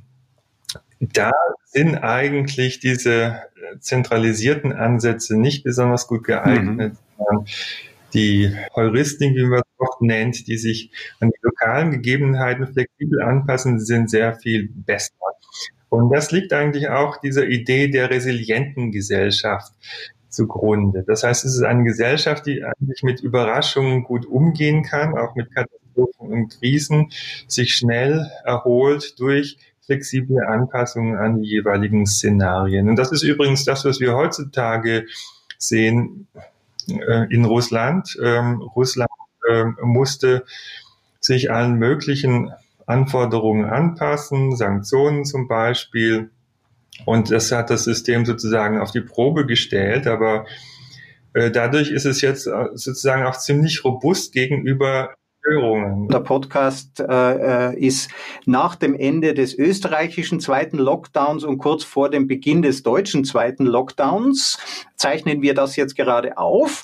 Da 1.00 1.32
sind 1.66 1.98
eigentlich 1.98 2.80
diese 2.80 3.42
zentralisierten 3.80 4.72
Ansätze 4.72 5.38
nicht 5.38 5.64
besonders 5.66 6.08
gut 6.08 6.24
geeignet. 6.24 6.94
Mhm. 7.18 7.46
Die 8.14 8.56
Heuristik, 8.76 9.36
wie 9.36 9.46
man 9.46 9.60
es 9.60 9.66
oft 9.78 10.02
nennt, 10.02 10.48
die 10.48 10.58
sich 10.58 10.92
an 11.20 11.30
die 11.30 11.40
lokalen 11.42 11.92
Gegebenheiten 11.92 12.68
flexibel 12.68 13.22
anpassen, 13.22 13.80
sind 13.80 14.10
sehr 14.10 14.36
viel 14.36 14.70
besser. 14.74 15.12
Und 15.92 16.10
das 16.10 16.32
liegt 16.32 16.54
eigentlich 16.54 16.88
auch 16.88 17.18
dieser 17.18 17.46
Idee 17.48 17.90
der 17.90 18.10
resilienten 18.10 18.94
Gesellschaft 18.94 19.74
zugrunde. 20.30 21.04
Das 21.06 21.24
heißt, 21.24 21.44
es 21.44 21.56
ist 21.56 21.64
eine 21.64 21.84
Gesellschaft, 21.84 22.46
die 22.46 22.64
eigentlich 22.64 23.04
mit 23.04 23.20
Überraschungen 23.20 24.06
gut 24.06 24.26
umgehen 24.26 24.84
kann, 24.84 25.18
auch 25.18 25.36
mit 25.36 25.54
Katastrophen 25.54 26.32
und 26.32 26.58
Krisen, 26.58 27.12
sich 27.46 27.76
schnell 27.76 28.32
erholt 28.46 29.20
durch 29.20 29.58
flexible 29.86 30.40
Anpassungen 30.48 31.18
an 31.18 31.42
die 31.42 31.50
jeweiligen 31.50 32.06
Szenarien. 32.06 32.88
Und 32.88 32.96
das 32.96 33.12
ist 33.12 33.24
übrigens 33.24 33.66
das, 33.66 33.84
was 33.84 34.00
wir 34.00 34.16
heutzutage 34.16 35.08
sehen 35.58 36.28
äh, 36.88 37.26
in 37.30 37.44
Russland. 37.44 38.18
Ähm, 38.24 38.62
Russland 38.62 39.12
äh, 39.50 39.66
musste 39.84 40.46
sich 41.20 41.52
allen 41.52 41.76
möglichen 41.76 42.54
Anforderungen 42.92 43.66
anpassen, 43.66 44.56
Sanktionen 44.56 45.26
zum 45.26 45.48
Beispiel. 45.48 46.30
Und 47.06 47.32
das 47.32 47.52
hat 47.52 47.70
das 47.70 47.86
System 47.86 48.26
sozusagen 48.26 48.80
auf 48.80 48.92
die 48.92 49.02
Probe 49.02 49.46
gestellt, 49.46 50.08
aber 50.08 50.46
äh, 51.34 51.50
dadurch 51.50 51.90
ist 51.90 52.06
es 52.06 52.22
jetzt 52.22 52.48
äh, 52.48 52.68
sozusagen 52.74 53.24
auch 53.24 53.38
ziemlich 53.38 53.84
robust 53.86 54.34
gegenüber 54.34 55.14
Störungen. 55.40 56.08
Der 56.10 56.20
Podcast 56.20 57.00
äh, 57.00 57.72
äh, 57.72 57.80
ist 57.80 58.12
nach 58.46 58.76
dem 58.76 58.94
Ende 58.94 59.34
des 59.34 59.58
österreichischen 59.58 60.40
zweiten 60.40 60.78
Lockdowns 60.78 61.44
und 61.44 61.58
kurz 61.58 61.84
vor 61.84 62.10
dem 62.10 62.28
Beginn 62.28 62.62
des 62.62 62.84
deutschen 62.84 63.26
zweiten 63.26 63.66
Lockdowns 63.66 64.60
zeichnen 64.98 65.42
wir 65.42 65.56
das 65.56 65.76
jetzt 65.78 65.96
gerade 65.96 66.38
auf. 66.38 66.84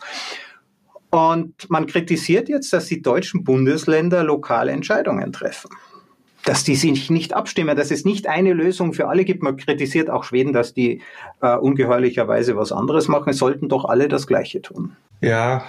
Und 1.11 1.69
man 1.69 1.85
kritisiert 1.85 2.49
jetzt, 2.49 2.73
dass 2.73 2.87
die 2.87 3.01
deutschen 3.01 3.43
Bundesländer 3.43 4.23
lokale 4.23 4.71
Entscheidungen 4.71 5.31
treffen 5.31 5.69
dass 6.47 6.63
die 6.63 6.75
sich 6.75 7.09
nicht 7.09 7.33
abstimmen, 7.33 7.75
dass 7.75 7.91
es 7.91 8.05
nicht 8.05 8.27
eine 8.27 8.53
Lösung 8.53 8.93
für 8.93 9.09
alle 9.09 9.25
gibt. 9.25 9.43
Man 9.43 9.57
kritisiert 9.57 10.09
auch 10.09 10.23
Schweden, 10.23 10.53
dass 10.53 10.73
die 10.73 11.01
äh, 11.41 11.55
ungeheuerlicherweise 11.55 12.55
was 12.55 12.71
anderes 12.71 13.09
machen. 13.09 13.31
Es 13.31 13.37
sollten 13.37 13.67
doch 13.67 13.83
alle 13.83 14.07
das 14.07 14.27
Gleiche 14.27 14.61
tun. 14.61 14.95
Ja, 15.19 15.65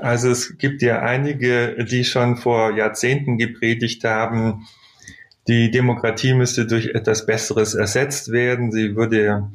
also 0.00 0.30
es 0.30 0.58
gibt 0.58 0.82
ja 0.82 1.00
einige, 1.00 1.84
die 1.84 2.04
schon 2.04 2.36
vor 2.36 2.76
Jahrzehnten 2.76 3.36
gepredigt 3.36 4.04
haben, 4.04 4.66
die 5.48 5.72
Demokratie 5.72 6.34
müsste 6.34 6.66
durch 6.66 6.88
etwas 6.94 7.26
Besseres 7.26 7.74
ersetzt 7.74 8.30
werden. 8.30 8.70
Sie 8.70 8.94
würde 8.94 9.50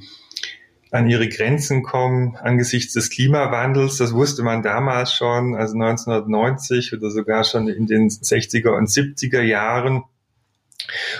an 0.92 1.10
ihre 1.10 1.30
Grenzen 1.30 1.82
kommen 1.82 2.36
angesichts 2.36 2.94
des 2.94 3.10
Klimawandels. 3.10 3.98
Das 3.98 4.14
wusste 4.14 4.44
man 4.44 4.64
damals 4.64 5.14
schon, 5.14 5.56
also 5.56 5.76
1990 5.76 6.94
oder 6.94 7.10
sogar 7.10 7.46
schon 7.46 7.70
in 7.70 7.88
den 7.88 8.10
60er 8.10 8.76
und 8.76 8.90
70er 8.90 9.42
Jahren 9.42 10.04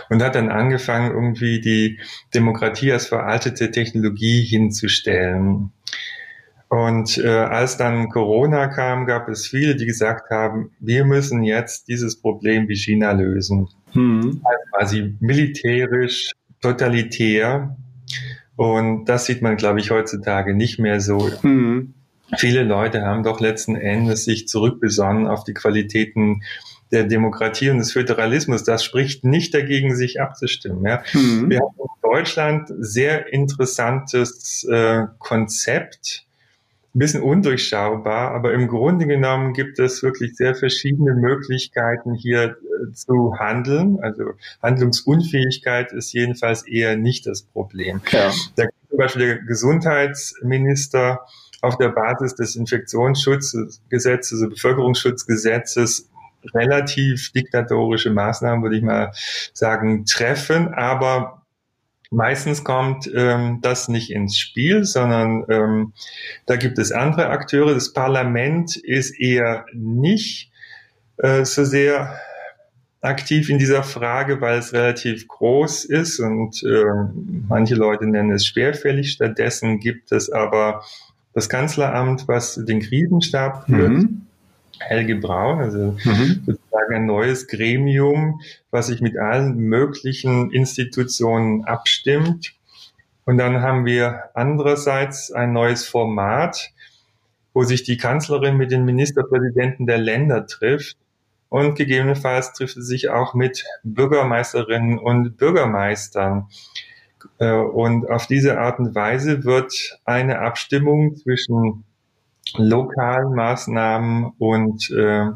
und 0.10 0.24
hat 0.24 0.36
dann 0.36 0.50
angefangen, 0.50 1.12
irgendwie 1.12 1.60
die 1.60 2.00
Demokratie 2.34 2.92
als 2.92 3.08
veraltete 3.08 3.72
Technologie 3.72 4.44
hinzustellen. 4.44 5.72
Und 6.70 7.18
äh, 7.18 7.28
als 7.28 7.78
dann 7.78 8.10
Corona 8.10 8.68
kam, 8.68 9.06
gab 9.06 9.30
es 9.30 9.48
viele, 9.48 9.76
die 9.76 9.86
gesagt 9.86 10.30
haben, 10.32 10.72
wir 10.80 11.06
müssen 11.06 11.44
jetzt 11.44 11.88
dieses 11.88 12.20
Problem 12.20 12.68
wie 12.68 12.76
China 12.76 13.14
lösen. 13.14 13.70
Mhm. 13.94 14.42
Also 14.44 14.64
quasi 14.72 15.16
militärisch, 15.20 16.34
totalitär. 16.62 17.78
Und 18.58 19.06
das 19.06 19.26
sieht 19.28 19.42
man, 19.42 19.56
glaube 19.56 19.80
ich, 19.80 19.92
heutzutage 19.92 20.54
nicht 20.54 20.78
mehr 20.78 21.00
so. 21.00 21.30
Mhm. 21.42 21.94
Viele 22.36 22.64
Leute 22.64 23.04
haben 23.04 23.24
doch 23.24 23.40
letzten 23.40 23.78
Endes 23.78 24.26
sich 24.26 24.50
zurückbesonnen 24.50 25.28
auf 25.28 25.46
die 25.46 25.54
Qualitäten 25.54 26.42
der 26.92 27.04
Demokratie 27.04 27.70
und 27.70 27.80
des 27.80 27.92
Föderalismus, 27.92 28.64
das 28.64 28.84
spricht 28.84 29.24
nicht 29.24 29.54
dagegen, 29.54 29.96
sich 29.96 30.22
abzustimmen. 30.22 30.86
Ja. 30.86 31.04
Mhm. 31.14 31.50
Wir 31.50 31.60
haben 31.60 31.76
in 31.78 32.02
Deutschland 32.02 32.70
sehr 32.80 33.32
interessantes 33.34 34.66
äh, 34.70 35.04
Konzept, 35.20 36.26
ein 36.96 37.00
bisschen 37.00 37.22
undurchschaubar, 37.22 38.32
aber 38.32 38.54
im 38.54 38.68
Grunde 38.68 39.06
genommen 39.06 39.54
gibt 39.54 39.78
es 39.78 40.02
wirklich 40.02 40.36
sehr 40.36 40.56
verschiedene 40.56 41.14
Möglichkeiten 41.14 42.16
hier 42.16 42.56
äh, 42.56 42.94
zu 42.94 43.36
handeln. 43.38 44.00
Also 44.02 44.24
Handlungsunfähigkeit 44.64 45.92
ist 45.92 46.14
jedenfalls 46.14 46.68
eher 46.68 46.96
nicht 46.96 47.28
das 47.28 47.44
Problem. 47.44 48.02
Ja. 48.12 48.32
Da 48.56 48.66
zum 48.90 48.98
Beispiel 48.98 49.26
der 49.26 49.38
Gesundheitsminister 49.40 51.20
auf 51.62 51.78
der 51.78 51.90
Basis 51.90 52.36
des 52.36 52.56
Infektionsschutzgesetzes, 52.56 54.32
also 54.32 54.50
Bevölkerungsschutzgesetzes 54.50 56.10
relativ 56.54 57.32
diktatorische 57.32 58.10
Maßnahmen, 58.10 58.64
würde 58.64 58.78
ich 58.78 58.84
mal 58.84 59.12
sagen, 59.54 60.06
treffen. 60.06 60.74
Aber 60.74 61.44
meistens 62.10 62.64
kommt 62.64 63.10
ähm, 63.14 63.60
das 63.62 63.88
nicht 63.88 64.12
ins 64.12 64.38
Spiel, 64.38 64.84
sondern 64.84 65.46
ähm, 65.50 65.94
da 66.46 66.56
gibt 66.56 66.78
es 66.80 66.92
andere 66.92 67.30
Akteure. 67.30 67.74
Das 67.74 67.94
Parlament 67.94 68.76
ist 68.76 69.20
eher 69.20 69.66
nicht 69.74 70.52
äh, 71.18 71.46
so 71.46 71.66
sehr 71.66 72.18
aktiv 73.02 73.50
in 73.50 73.60
dieser 73.60 73.84
Frage, 73.84 74.42
weil 74.42 74.60
es 74.60 74.74
relativ 74.74 75.28
groß 75.28 75.86
ist 75.86 76.20
und 76.20 76.64
äh, 76.64 76.84
manche 77.48 77.76
Leute 77.76 78.06
nennen 78.08 78.32
es 78.32 78.46
schwerfällig. 78.46 79.12
Stattdessen 79.12 79.80
gibt 79.80 80.12
es 80.12 80.30
aber 80.32 80.84
das 81.34 81.50
Kanzleramt, 81.50 82.28
was 82.28 82.56
den 82.56 82.80
Krisenstab 82.80 83.66
führt. 83.66 83.92
Mhm. 83.92 84.27
Helge 84.80 85.16
Braun, 85.16 85.60
also 85.60 85.96
mhm. 86.04 86.44
sozusagen 86.46 86.96
ein 86.96 87.06
neues 87.06 87.48
Gremium, 87.48 88.42
was 88.72 88.88
sich 88.88 89.02
mit 89.02 89.18
allen 89.18 89.58
möglichen 89.58 90.52
Institutionen 90.52 91.66
abstimmt. 91.66 92.54
Und 93.26 93.38
dann 93.38 93.62
haben 93.62 93.86
wir 93.86 94.30
andererseits 94.34 95.32
ein 95.32 95.52
neues 95.52 95.86
Format, 95.86 96.72
wo 97.54 97.64
sich 97.64 97.84
die 97.84 97.98
Kanzlerin 97.98 98.56
mit 98.56 98.72
den 98.72 98.86
Ministerpräsidenten 98.86 99.88
der 99.88 99.98
Länder 99.98 100.46
trifft. 100.46 100.96
Und 101.50 101.76
gegebenenfalls 101.76 102.54
trifft 102.54 102.76
sie 102.76 102.84
sich 102.84 103.10
auch 103.10 103.34
mit 103.34 103.66
Bürgermeisterinnen 103.84 105.00
und 105.00 105.38
Bürgermeistern. 105.38 106.48
Äh, 107.40 107.52
und 107.52 108.10
auf 108.10 108.28
diese 108.28 108.60
Art 108.60 108.80
und 108.80 108.96
Weise 108.96 109.44
wird 109.44 110.00
eine 110.06 110.40
Abstimmung 110.40 111.16
zwischen 111.16 111.84
lokalen 112.58 113.34
Maßnahmen 113.34 114.34
und 114.38 114.90
äh, 114.92 115.28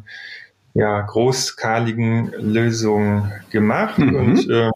ja, 0.74 1.02
großskaligen 1.02 2.32
Lösungen 2.40 3.32
gemacht. 3.50 4.00
Mhm. 4.00 4.16
Und 4.16 4.50
äh, 4.50 4.72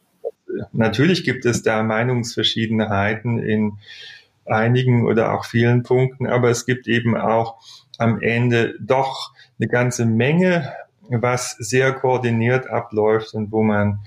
natürlich 0.73 1.23
gibt 1.23 1.45
es 1.45 1.63
da 1.63 1.83
Meinungsverschiedenheiten 1.83 3.39
in 3.39 3.77
einigen 4.45 5.05
oder 5.05 5.33
auch 5.33 5.45
vielen 5.45 5.83
Punkten, 5.83 6.27
aber 6.27 6.49
es 6.49 6.65
gibt 6.65 6.87
eben 6.87 7.17
auch 7.17 7.55
am 7.97 8.21
Ende 8.21 8.75
doch 8.79 9.33
eine 9.59 9.67
ganze 9.67 10.05
Menge, 10.05 10.73
was 11.09 11.51
sehr 11.59 11.93
koordiniert 11.93 12.67
abläuft 12.67 13.33
und 13.33 13.51
wo 13.51 13.63
man 13.63 13.99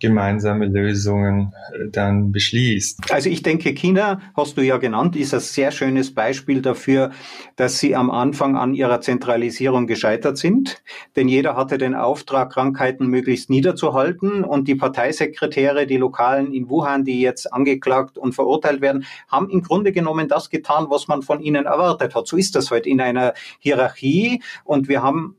gemeinsame 0.00 0.66
Lösungen 0.66 1.52
äh, 1.72 1.88
dann 1.90 2.32
beschließt. 2.32 3.12
Also 3.12 3.30
ich 3.30 3.42
denke, 3.42 3.72
China, 3.72 4.20
hast 4.36 4.56
du 4.56 4.62
ja 4.62 4.78
genannt, 4.78 5.14
ist 5.14 5.32
ein 5.32 5.40
sehr 5.40 5.70
schönes 5.70 6.12
Beispiel 6.12 6.62
dafür, 6.62 7.10
dass 7.56 7.78
sie 7.78 7.94
am 7.94 8.10
Anfang 8.10 8.56
an 8.56 8.74
ihrer 8.74 9.00
Zentralisierung 9.00 9.86
gescheitert 9.86 10.36
sind. 10.36 10.82
Denn 11.14 11.28
jeder 11.28 11.54
hatte 11.56 11.78
den 11.78 11.94
Auftrag, 11.94 12.52
Krankheiten 12.52 13.06
möglichst 13.06 13.50
niederzuhalten. 13.50 14.42
Und 14.42 14.66
die 14.66 14.74
Parteisekretäre, 14.74 15.86
die 15.86 15.96
Lokalen 15.96 16.52
in 16.52 16.68
Wuhan, 16.68 17.04
die 17.04 17.20
jetzt 17.20 17.52
angeklagt 17.52 18.18
und 18.18 18.34
verurteilt 18.34 18.80
werden, 18.80 19.04
haben 19.28 19.48
im 19.48 19.62
Grunde 19.62 19.92
genommen 19.92 20.26
das 20.26 20.50
getan, 20.50 20.86
was 20.88 21.06
man 21.06 21.22
von 21.22 21.40
ihnen 21.40 21.66
erwartet 21.66 22.14
hat. 22.14 22.26
So 22.26 22.36
ist 22.36 22.56
das 22.56 22.70
heute 22.70 22.80
halt 22.80 22.86
in 22.86 23.00
einer 23.00 23.34
Hierarchie. 23.58 24.42
Und 24.64 24.88
wir 24.88 25.02
haben 25.02 25.36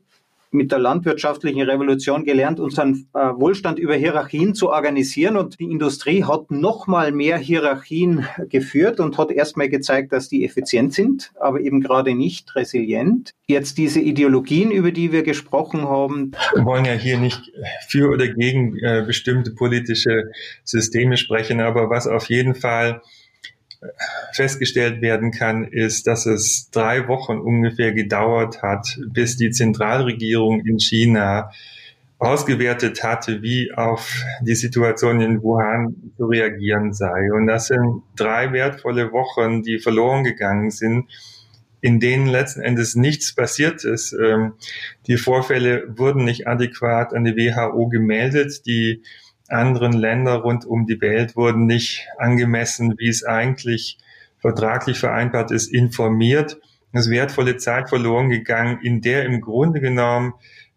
mit 0.52 0.72
der 0.72 0.80
landwirtschaftlichen 0.80 1.62
Revolution 1.62 2.24
gelernt, 2.24 2.60
unseren 2.60 3.08
äh, 3.14 3.20
Wohlstand 3.20 3.80
über 3.80 3.96
Hierarchien 3.96 4.54
zu 4.54 4.70
organisieren. 4.70 5.38
Und 5.38 5.60
die 5.60 5.72
Industrie 5.72 6.24
hat 6.24 6.52
noch 6.52 6.88
mal 6.88 7.12
mehr 7.12 7.38
Hierarchien 7.38 8.28
geführt 8.50 9.00
und 9.00 9.18
hat 9.18 9.32
erstmal 9.32 9.70
gezeigt, 9.70 10.12
dass 10.12 10.28
die 10.28 10.44
effizient 10.46 10.94
sind, 10.94 11.32
aber 11.40 11.62
eben 11.62 11.82
gerade 11.82 12.14
nicht 12.14 12.56
resilient. 12.56 13.32
Jetzt 13.48 13.78
diese 13.78 14.00
Ideologien, 14.00 14.72
über 14.72 14.92
die 14.92 15.12
wir 15.12 15.24
gesprochen 15.24 15.88
haben. 15.88 16.32
Wir 16.54 16.66
wollen 16.66 16.86
ja 16.86 16.94
hier 16.94 17.18
nicht 17.18 17.52
für 17.88 18.10
oder 18.10 18.28
gegen 18.28 18.78
äh, 18.80 19.04
bestimmte 19.06 19.52
politische 19.52 20.32
Systeme 20.64 21.18
sprechen, 21.18 21.62
aber 21.62 21.90
was 21.90 22.08
auf 22.08 22.30
jeden 22.30 22.56
Fall 22.56 23.02
festgestellt 24.34 25.02
werden 25.02 25.32
kann, 25.32 25.64
ist, 25.64 26.08
dass 26.08 26.26
es 26.26 26.70
drei 26.72 27.08
Wochen 27.08 27.40
ungefähr 27.40 27.94
gedauert 27.94 28.62
hat, 28.62 29.00
bis 29.08 29.38
die 29.38 29.52
Zentralregierung 29.52 30.66
in 30.66 30.80
China 30.80 31.52
ausgewertet 32.20 33.04
hatte, 33.04 33.42
wie 33.42 33.74
auf 33.74 34.24
die 34.42 34.54
Situation 34.54 35.22
in 35.22 35.42
Wuhan 35.42 36.14
zu 36.18 36.26
reagieren 36.26 36.94
sei. 36.94 37.34
Und 37.34 37.48
das 37.48 37.68
sind 37.68 38.04
drei 38.16 38.54
wertvolle 38.54 39.12
Wochen, 39.12 39.64
die 39.64 39.80
verloren 39.80 40.24
gegangen 40.24 40.70
sind, 40.70 41.10
in 41.82 42.00
denen 42.00 42.28
letzten 42.28 42.62
Endes 42.62 42.96
nichts 42.96 43.34
passiert 43.34 43.84
ist. 43.84 44.14
Ähm, 44.14 44.54
die 45.08 45.18
Vorfälle 45.18 45.86
wurden 45.98 46.24
nicht 46.24 46.48
adäquat 46.48 47.16
an 47.16 47.24
die 47.24 47.36
WHO 47.36 47.90
gemeldet. 47.90 48.68
Die 48.68 49.02
anderen 49.52 49.94
Länder 49.94 50.36
rund 50.36 50.66
um 50.66 50.86
die 50.86 51.02
Welt 51.02 51.36
wurden 51.36 51.66
nicht 51.66 52.08
angemessen, 52.18 52.96
wie 52.98 53.10
es 53.10 53.24
eigentlich 53.24 53.98
vertraglich 54.40 55.00
vereinbart 55.00 55.52
ist, 55.52 55.72
informiert. 55.72 56.60
Es 56.92 57.06
ist 57.06 57.12
wertvolle 57.12 57.58
Zeit 57.58 57.90
verloren 57.90 58.30
gegangen, 58.30 58.80
in 58.82 59.02
der 59.02 59.26
im 59.26 59.40
Grunde 59.42 59.80
genommen 59.80 60.34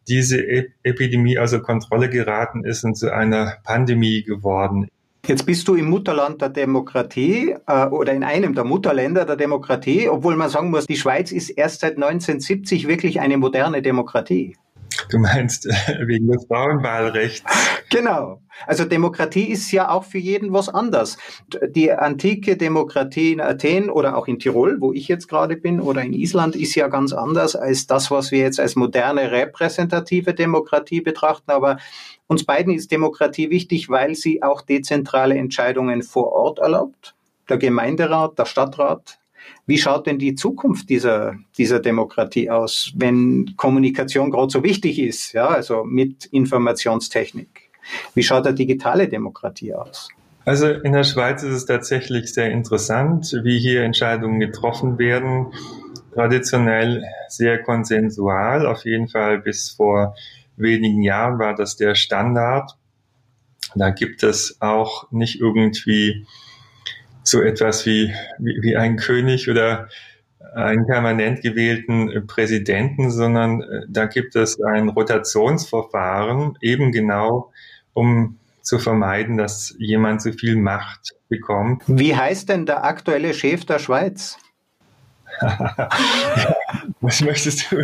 diese 0.07 0.45
Epidemie 0.83 1.39
also 1.39 1.61
Kontrolle 1.61 2.11
geraten 2.11 2.65
ist 2.65 2.85
und 2.85 2.97
zu 2.97 3.13
einer 3.13 3.57
Pandemie 3.65 4.23
geworden. 4.23 4.89
Jetzt 5.27 5.47
bist 5.47 5.67
du 5.69 5.75
im 5.75 5.89
Mutterland 5.89 6.43
der 6.43 6.51
Demokratie 6.51 7.57
äh, 7.67 7.87
oder 7.87 8.13
in 8.13 8.23
einem 8.23 8.55
der 8.55 8.65
Mutterländer 8.65 9.25
der 9.25 9.37
Demokratie, 9.37 10.07
obwohl 10.11 10.37
man 10.37 10.51
sagen 10.51 10.71
muss, 10.71 10.87
die 10.87 10.97
Schweiz 10.97 11.33
ist 11.33 11.49
erst 11.49 11.81
seit 11.81 11.95
1970 11.95 12.87
wirklich 12.87 13.21
eine 13.21 13.39
moderne 13.39 13.81
Demokratie. 13.81 14.57
Du 15.11 15.19
meinst 15.19 15.67
äh, 15.67 15.73
wegen 16.07 16.29
des 16.29 16.47
Frauenwahlrechts. 16.47 17.45
Genau. 17.91 18.41
Also 18.67 18.85
Demokratie 18.85 19.51
ist 19.51 19.71
ja 19.73 19.91
auch 19.91 20.05
für 20.05 20.19
jeden 20.19 20.53
was 20.53 20.69
anders. 20.69 21.17
Die 21.69 21.93
antike 21.93 22.57
Demokratie 22.57 23.33
in 23.33 23.41
Athen 23.41 23.91
oder 23.91 24.17
auch 24.17 24.29
in 24.29 24.39
Tirol, 24.39 24.81
wo 24.81 24.93
ich 24.93 25.09
jetzt 25.09 25.29
gerade 25.29 25.57
bin, 25.57 25.81
oder 25.81 26.03
in 26.03 26.13
Island, 26.13 26.57
ist 26.57 26.75
ja 26.75 26.89
ganz 26.89 27.13
anders 27.13 27.57
als 27.57 27.87
das, 27.87 28.11
was 28.11 28.31
wir 28.31 28.41
jetzt 28.41 28.61
als 28.61 28.77
moderne 28.77 29.31
repräsentative 29.31 30.35
Demokratie 30.35 31.01
betrachten. 31.01 31.51
Aber 31.51 31.79
uns 32.27 32.45
beiden 32.45 32.73
ist 32.73 32.91
Demokratie 32.91 33.51
wichtig, 33.51 33.89
weil 33.89 34.15
sie 34.15 34.43
auch 34.43 34.63
dezentrale 34.63 35.37
Entscheidungen 35.37 36.03
vor 36.03 36.33
Ort 36.33 36.59
erlaubt. 36.59 37.15
Der 37.49 37.59
Gemeinderat, 37.59 38.39
der 38.39 38.47
Stadtrat, 38.47 39.19
wie 39.67 39.79
schaut 39.79 40.07
denn 40.07 40.19
die 40.19 40.35
Zukunft 40.35 40.91
dieser, 40.91 41.37
dieser 41.57 41.81
Demokratie 41.81 42.51
aus, 42.51 42.93
wenn 42.97 43.55
Kommunikation 43.57 44.31
gerade 44.31 44.51
so 44.51 44.63
wichtig 44.63 44.99
ist, 44.99 45.33
ja, 45.33 45.49
also 45.49 45.85
mit 45.85 46.27
Informationstechnik? 46.27 47.71
Wie 48.15 48.23
schaut 48.23 48.47
eine 48.47 48.55
digitale 48.55 49.09
Demokratie 49.09 49.75
aus? 49.75 50.09
Also 50.45 50.69
in 50.69 50.93
der 50.93 51.05
Schweiz 51.05 51.43
ist 51.43 51.55
es 51.55 51.67
tatsächlich 51.67 52.33
sehr 52.33 52.51
interessant, 52.51 53.35
wie 53.45 53.59
hier 53.59 53.83
Entscheidungen 53.83 54.41
getroffen 54.41 54.99
werden. 54.99 55.53
Traditionell 56.13 57.03
sehr 57.29 57.63
konsensual, 57.63 58.67
auf 58.67 58.85
jeden 58.85 59.09
Fall 59.09 59.39
bis 59.39 59.71
vor 59.71 60.15
wenigen 60.57 61.03
Jahren 61.03 61.39
war 61.39 61.55
das 61.55 61.77
der 61.77 61.95
Standard. 61.95 62.77
Da 63.75 63.91
gibt 63.91 64.23
es 64.23 64.59
auch 64.61 65.11
nicht 65.11 65.41
irgendwie 65.41 66.27
so 67.25 67.43
etwas 67.43 67.85
wie, 67.87 68.15
wie, 68.39 68.63
wie 68.63 68.77
ein 68.77 68.97
König 68.97 69.51
oder 69.51 69.89
einen 70.55 70.87
permanent 70.87 71.43
gewählten 71.43 72.27
Präsidenten, 72.27 73.11
sondern 73.11 73.63
äh, 73.63 73.81
da 73.89 74.07
gibt 74.07 74.37
es 74.37 74.61
ein 74.63 74.89
Rotationsverfahren, 74.89 76.57
eben 76.61 76.93
genau, 76.93 77.51
um 77.93 78.39
zu 78.63 78.79
vermeiden, 78.79 79.37
dass 79.37 79.75
jemand 79.79 80.23
zu 80.23 80.33
viel 80.33 80.57
Macht 80.57 81.15
bekommt. 81.29 81.83
Wie 81.87 82.17
heißt 82.17 82.49
denn 82.49 82.67
der 82.67 82.85
aktuelle 82.85 83.35
Chef 83.35 83.65
der 83.65 83.79
Schweiz? 83.79 84.39
Was 87.01 87.21
möchtest 87.21 87.71
du 87.71 87.77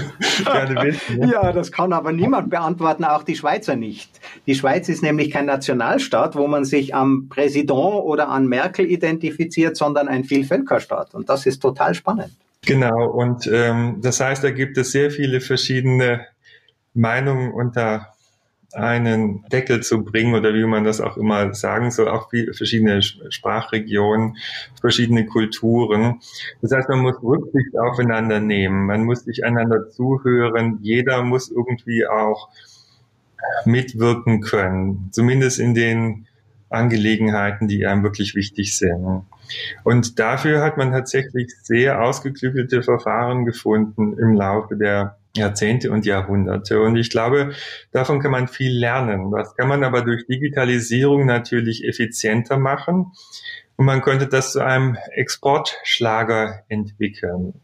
gerne 0.44 0.82
wissen? 0.82 1.00
Ne? 1.20 1.32
Ja, 1.32 1.52
das 1.52 1.72
kann 1.72 1.92
aber 1.92 2.12
niemand 2.12 2.50
beantworten, 2.50 3.04
auch 3.04 3.22
die 3.22 3.36
Schweizer 3.36 3.76
nicht. 3.76 4.20
Die 4.46 4.54
Schweiz 4.54 4.88
ist 4.88 5.02
nämlich 5.02 5.30
kein 5.30 5.46
Nationalstaat, 5.46 6.36
wo 6.36 6.46
man 6.46 6.64
sich 6.64 6.94
am 6.94 7.28
Präsident 7.28 7.70
oder 7.70 8.28
an 8.28 8.46
Merkel 8.46 8.90
identifiziert, 8.90 9.76
sondern 9.76 10.08
ein 10.08 10.24
Vielvölkerstaat. 10.24 11.14
Und 11.14 11.28
das 11.28 11.46
ist 11.46 11.60
total 11.60 11.94
spannend. 11.94 12.32
Genau, 12.64 13.10
und 13.10 13.46
ähm, 13.52 13.98
das 14.02 14.20
heißt, 14.20 14.44
da 14.44 14.50
gibt 14.50 14.76
es 14.78 14.92
sehr 14.92 15.10
viele 15.10 15.40
verschiedene 15.40 16.26
Meinungen 16.94 17.52
unter 17.52 18.12
einen 18.72 19.44
Deckel 19.48 19.82
zu 19.82 20.04
bringen 20.04 20.34
oder 20.34 20.54
wie 20.54 20.64
man 20.64 20.84
das 20.84 21.00
auch 21.00 21.16
immer 21.16 21.54
sagen 21.54 21.90
soll, 21.90 22.08
auch 22.08 22.30
verschiedene 22.30 23.02
Sprachregionen, 23.02 24.36
verschiedene 24.80 25.26
Kulturen. 25.26 26.20
Das 26.62 26.72
heißt, 26.72 26.88
man 26.88 27.00
muss 27.00 27.22
Rücksicht 27.22 27.76
aufeinander 27.78 28.40
nehmen, 28.40 28.86
man 28.86 29.04
muss 29.04 29.24
sich 29.24 29.44
einander 29.44 29.90
zuhören, 29.90 30.78
jeder 30.82 31.22
muss 31.22 31.50
irgendwie 31.50 32.06
auch 32.06 32.48
mitwirken 33.64 34.40
können, 34.40 35.08
zumindest 35.12 35.58
in 35.58 35.74
den 35.74 36.26
Angelegenheiten, 36.70 37.68
die 37.68 37.84
einem 37.84 38.02
wirklich 38.02 38.34
wichtig 38.34 38.76
sind. 38.76 39.26
Und 39.82 40.18
dafür 40.18 40.62
hat 40.62 40.76
man 40.76 40.92
tatsächlich 40.92 41.52
sehr 41.62 42.02
ausgeklügelte 42.02 42.82
Verfahren 42.82 43.44
gefunden 43.44 44.16
im 44.18 44.34
Laufe 44.34 44.76
der 44.76 45.16
Jahrzehnte 45.36 45.90
und 45.90 46.06
Jahrhunderte. 46.06 46.80
Und 46.80 46.96
ich 46.96 47.10
glaube, 47.10 47.52
davon 47.92 48.20
kann 48.20 48.30
man 48.30 48.48
viel 48.48 48.72
lernen. 48.72 49.30
Das 49.30 49.54
kann 49.56 49.68
man 49.68 49.84
aber 49.84 50.02
durch 50.02 50.26
Digitalisierung 50.26 51.26
natürlich 51.26 51.84
effizienter 51.84 52.56
machen. 52.56 53.12
Und 53.76 53.86
man 53.86 54.02
könnte 54.02 54.26
das 54.26 54.52
zu 54.52 54.60
einem 54.60 54.96
Exportschlager 55.12 56.64
entwickeln. 56.68 57.54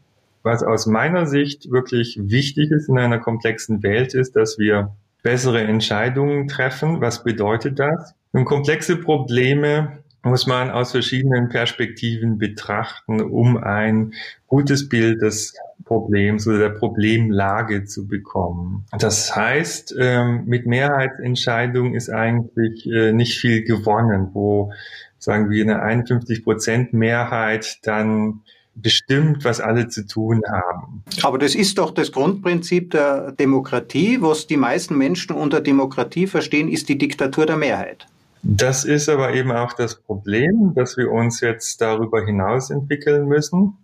Was 0.43 0.63
aus 0.63 0.85
meiner 0.85 1.25
Sicht 1.27 1.69
wirklich 1.71 2.17
wichtig 2.21 2.71
ist 2.71 2.87
in 2.87 2.97
einer 2.97 3.19
komplexen 3.19 3.83
Welt 3.83 4.13
ist, 4.13 4.35
dass 4.35 4.57
wir 4.57 4.95
bessere 5.21 5.61
Entscheidungen 5.61 6.47
treffen. 6.47 7.01
Was 7.01 7.23
bedeutet 7.23 7.79
das? 7.79 8.15
Und 8.31 8.45
komplexe 8.45 8.97
Probleme 8.97 10.03
muss 10.23 10.47
man 10.47 10.69
aus 10.69 10.91
verschiedenen 10.91 11.49
Perspektiven 11.49 12.37
betrachten, 12.37 13.21
um 13.21 13.57
ein 13.57 14.13
gutes 14.47 14.89
Bild 14.89 15.21
des 15.21 15.55
Problems 15.85 16.47
oder 16.47 16.57
der 16.57 16.69
Problemlage 16.69 17.85
zu 17.85 18.07
bekommen. 18.07 18.85
Das 18.97 19.35
heißt, 19.35 19.95
ähm, 19.97 20.43
mit 20.45 20.65
Mehrheitsentscheidungen 20.65 21.95
ist 21.95 22.09
eigentlich 22.09 22.85
äh, 22.87 23.13
nicht 23.13 23.39
viel 23.39 23.63
gewonnen, 23.63 24.29
wo 24.33 24.73
sagen 25.17 25.49
wir, 25.49 25.63
eine 25.63 25.81
51 25.81 26.43
Prozent 26.43 26.93
Mehrheit 26.93 27.79
dann 27.83 28.41
bestimmt, 28.75 29.43
was 29.43 29.59
alle 29.59 29.87
zu 29.87 30.05
tun 30.05 30.41
haben. 30.47 31.03
Aber 31.23 31.37
das 31.39 31.55
ist 31.55 31.77
doch 31.79 31.91
das 31.91 32.11
Grundprinzip 32.11 32.91
der 32.91 33.31
Demokratie. 33.31 34.21
Was 34.21 34.45
die 34.45 34.57
meisten 34.57 34.97
Menschen 34.97 35.35
unter 35.35 35.61
Demokratie 35.61 36.27
verstehen, 36.27 36.69
ist 36.69 36.87
die 36.89 36.97
Diktatur 36.97 37.45
der 37.45 37.57
Mehrheit. 37.57 38.07
Das 38.43 38.85
ist 38.85 39.09
aber 39.09 39.33
eben 39.33 39.51
auch 39.51 39.73
das 39.73 39.95
Problem, 39.95 40.73
dass 40.75 40.97
wir 40.97 41.11
uns 41.11 41.41
jetzt 41.41 41.81
darüber 41.81 42.25
hinaus 42.25 42.69
entwickeln 42.69 43.27
müssen. 43.27 43.77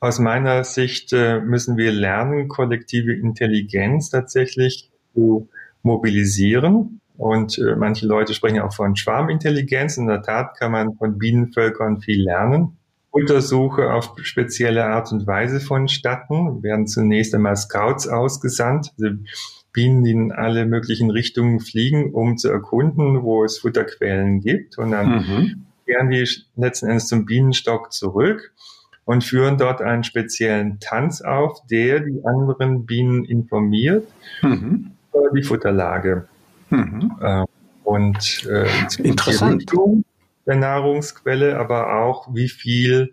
Aus 0.00 0.18
meiner 0.18 0.64
Sicht 0.64 1.12
äh, 1.12 1.40
müssen 1.40 1.76
wir 1.76 1.92
lernen, 1.92 2.48
kollektive 2.48 3.12
Intelligenz 3.12 4.10
tatsächlich 4.10 4.90
zu 5.12 5.48
mobilisieren. 5.82 7.00
Und 7.18 7.58
äh, 7.58 7.76
manche 7.76 8.06
Leute 8.06 8.32
sprechen 8.32 8.60
auch 8.60 8.72
von 8.72 8.96
Schwarmintelligenz. 8.96 9.98
In 9.98 10.06
der 10.06 10.22
Tat 10.22 10.58
kann 10.58 10.72
man 10.72 10.94
von 10.94 11.18
Bienenvölkern 11.18 12.00
viel 12.00 12.22
lernen. 12.22 12.78
Untersuche 13.10 13.92
auf 13.92 14.14
spezielle 14.22 14.86
Art 14.86 15.12
und 15.12 15.26
Weise 15.26 15.60
vonstatten, 15.60 16.62
werden 16.62 16.86
zunächst 16.86 17.34
einmal 17.34 17.56
Scouts 17.56 18.06
ausgesandt, 18.06 18.92
also 18.98 19.16
Bienen, 19.72 20.04
die 20.04 20.10
in 20.10 20.32
alle 20.32 20.66
möglichen 20.66 21.10
Richtungen 21.10 21.60
fliegen, 21.60 22.12
um 22.12 22.36
zu 22.36 22.48
erkunden, 22.48 23.22
wo 23.22 23.44
es 23.44 23.58
Futterquellen 23.58 24.40
gibt. 24.40 24.78
Und 24.78 24.92
dann 24.92 25.08
mhm. 25.08 25.66
kehren 25.86 26.10
die 26.10 26.26
letzten 26.56 26.86
Endes 26.86 27.06
zum 27.06 27.24
Bienenstock 27.24 27.92
zurück 27.92 28.52
und 29.04 29.24
führen 29.24 29.58
dort 29.58 29.80
einen 29.80 30.04
speziellen 30.04 30.78
Tanz 30.80 31.20
auf, 31.20 31.58
der 31.70 32.00
die 32.00 32.22
anderen 32.24 32.86
Bienen 32.86 33.24
informiert 33.24 34.06
mhm. 34.42 34.92
über 35.12 35.30
die 35.34 35.42
Futterlage. 35.42 36.28
Mhm. 36.70 37.16
Äh, 37.20 37.44
und 37.84 38.46
äh, 38.48 38.66
Interessant. 39.02 39.70
Die 39.72 40.04
der 40.46 40.56
Nahrungsquelle, 40.56 41.58
aber 41.58 42.02
auch 42.02 42.34
wie 42.34 42.48
viel 42.48 43.12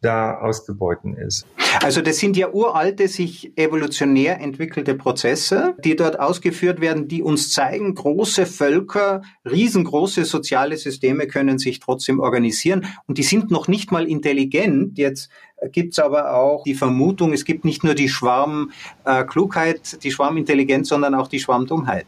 da 0.00 0.38
auszubeuten 0.38 1.16
ist. 1.16 1.46
Also 1.82 2.00
das 2.00 2.18
sind 2.18 2.36
ja 2.36 2.52
uralte, 2.52 3.08
sich 3.08 3.56
evolutionär 3.56 4.40
entwickelte 4.40 4.94
Prozesse, 4.94 5.74
die 5.84 5.96
dort 5.96 6.18
ausgeführt 6.18 6.80
werden, 6.80 7.08
die 7.08 7.22
uns 7.22 7.52
zeigen, 7.52 7.94
große 7.94 8.46
Völker, 8.46 9.22
riesengroße 9.44 10.24
soziale 10.24 10.76
Systeme 10.76 11.26
können 11.26 11.58
sich 11.58 11.80
trotzdem 11.80 12.20
organisieren 12.20 12.86
und 13.06 13.18
die 13.18 13.22
sind 13.22 13.50
noch 13.50 13.68
nicht 13.68 13.92
mal 13.92 14.08
intelligent. 14.08 14.98
Jetzt 14.98 15.30
gibt's 15.72 15.98
aber 15.98 16.34
auch 16.34 16.64
die 16.64 16.74
Vermutung, 16.74 17.32
es 17.32 17.44
gibt 17.44 17.64
nicht 17.64 17.84
nur 17.84 17.94
die 17.94 18.08
Schwarmklugheit, 18.08 20.02
die 20.02 20.10
Schwarmintelligenz, 20.10 20.88
sondern 20.88 21.14
auch 21.14 21.28
die 21.28 21.40
Schwarmdummheit. 21.40 22.06